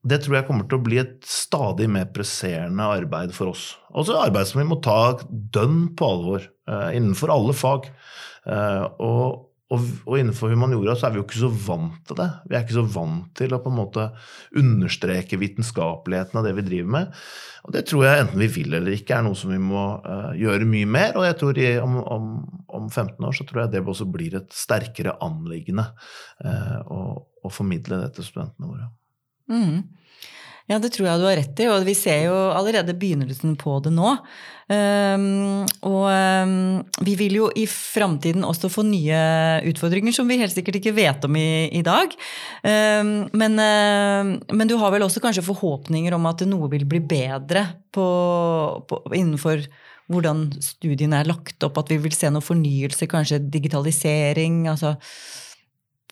[0.00, 3.74] det tror jeg kommer til å bli et stadig mer presserende arbeid for oss.
[3.92, 7.90] Også arbeid som vi må ta dønn på alvor, uh, innenfor alle fag.
[8.48, 12.26] Uh, og og, og, innenfor humaniora så er vi jo ikke så vant til det.
[12.50, 14.06] Vi er ikke så vant til å på en måte
[14.58, 17.20] understreke vitenskapeligheten av det vi driver med.
[17.68, 20.32] Og det tror jeg enten vi vil eller ikke er noe som vi må uh,
[20.38, 21.14] gjøre mye mer.
[21.20, 22.28] Og jeg tror i, om, om,
[22.66, 25.86] om, 15 år så tror jeg det også blir et sterkere anliggende
[26.42, 27.00] uh, å,
[27.44, 28.90] å, formidle det til studentene våre.
[29.50, 29.84] Mm.
[30.70, 33.80] Ja, det tror jeg du har rett i, og vi ser jo allerede begynnelsen på
[33.82, 34.12] det nå.
[34.70, 36.52] Um, og um,
[37.02, 39.18] vi vil jo i framtiden også få nye
[39.66, 42.14] utfordringer som vi helt sikkert ikke vet om i, i dag.
[42.62, 47.02] Um, men, uh, men, du har vel også kanskje forhåpninger om at noe vil bli
[47.02, 48.06] bedre på,
[48.86, 49.66] på, innenfor
[50.10, 54.68] hvordan studiene er lagt opp, at vi vil se noe fornyelse, kanskje digitalisering?
[54.70, 54.94] altså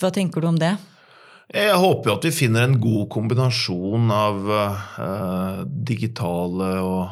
[0.03, 0.75] Hva tenker du om det?
[1.49, 7.05] Jeg håper jo at vi finner en god kombinasjon av uh, digitale og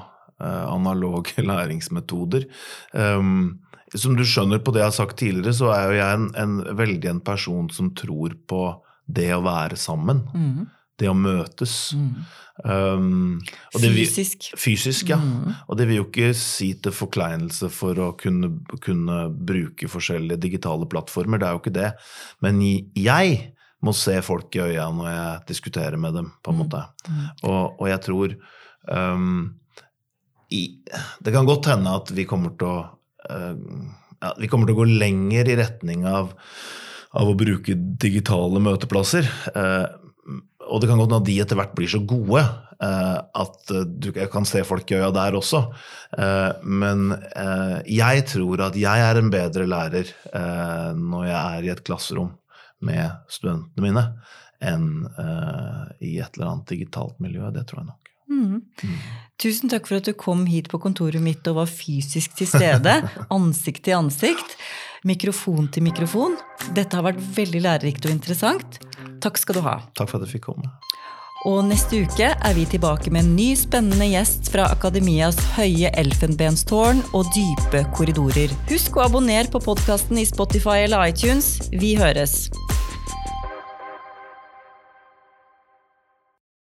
[0.43, 2.45] uh, analoge læringsmetoder.
[2.93, 3.63] Um,
[3.97, 6.57] som du skjønner på det jeg har sagt tidligere, så er jo jeg en, en
[6.77, 8.65] veldig en person som tror på
[9.07, 10.27] det å være sammen.
[10.35, 10.67] Mm.
[11.01, 11.79] Det å møtes.
[11.97, 12.13] Mm.
[12.65, 13.41] Um,
[13.77, 14.51] fysisk.
[14.53, 15.19] Vil, fysisk, ja.
[15.21, 15.57] Mm.
[15.65, 18.53] Og det vil jo ikke si til forkleinelse for å kunne,
[18.85, 21.91] kunne bruke forskjellige digitale plattformer, det er jo ikke det.
[22.45, 23.56] Men jeg
[23.87, 26.65] må se folk i øya når jeg diskuterer med dem, på en mm.
[26.65, 26.83] måte.
[27.07, 27.23] Mm.
[27.49, 28.35] Og, og, jeg tror
[28.91, 29.39] um,
[30.55, 30.63] i,
[31.25, 32.79] Det kan godt hende at vi kommer til å
[33.31, 36.31] uh, ja, vi kommer til å gå lenger i retning av,
[37.17, 39.29] av å bruke digitale møteplasser.
[39.53, 39.87] Uh,
[40.67, 43.85] og det kan godt hende at de etter hvert blir så gode uh, at eh,
[43.87, 45.61] du kan se folk i øya der også.
[46.67, 47.13] Men
[47.87, 50.11] jeg tror at jeg er en bedre lærer
[50.99, 52.33] når jeg er i et klasserom
[52.85, 54.05] med studentene mine,
[54.65, 57.49] enn uh, i et eller annet digitalt miljø.
[57.55, 58.13] Det tror jeg nok.
[58.27, 58.63] Mm.
[59.39, 62.99] Tusen takk for at du kom hit på kontoret mitt og var fysisk til stede.
[63.37, 64.57] Ansikt til ansikt.
[65.07, 66.35] Mikrofon til mikrofon.
[66.75, 68.81] Dette har vært veldig lærerikt og interessant.
[69.23, 69.79] Takk skal du ha.
[69.95, 70.73] Takk for at jeg fikk komme.
[71.47, 77.05] Og neste uke er vi tilbake med en ny spennende gjest fra Akademias høye elfenbenstårn
[77.15, 78.51] og dype korridorer.
[78.73, 81.55] Husk å abonnere på podkasten i Spotify eller iTunes.
[81.71, 82.49] Vi høres!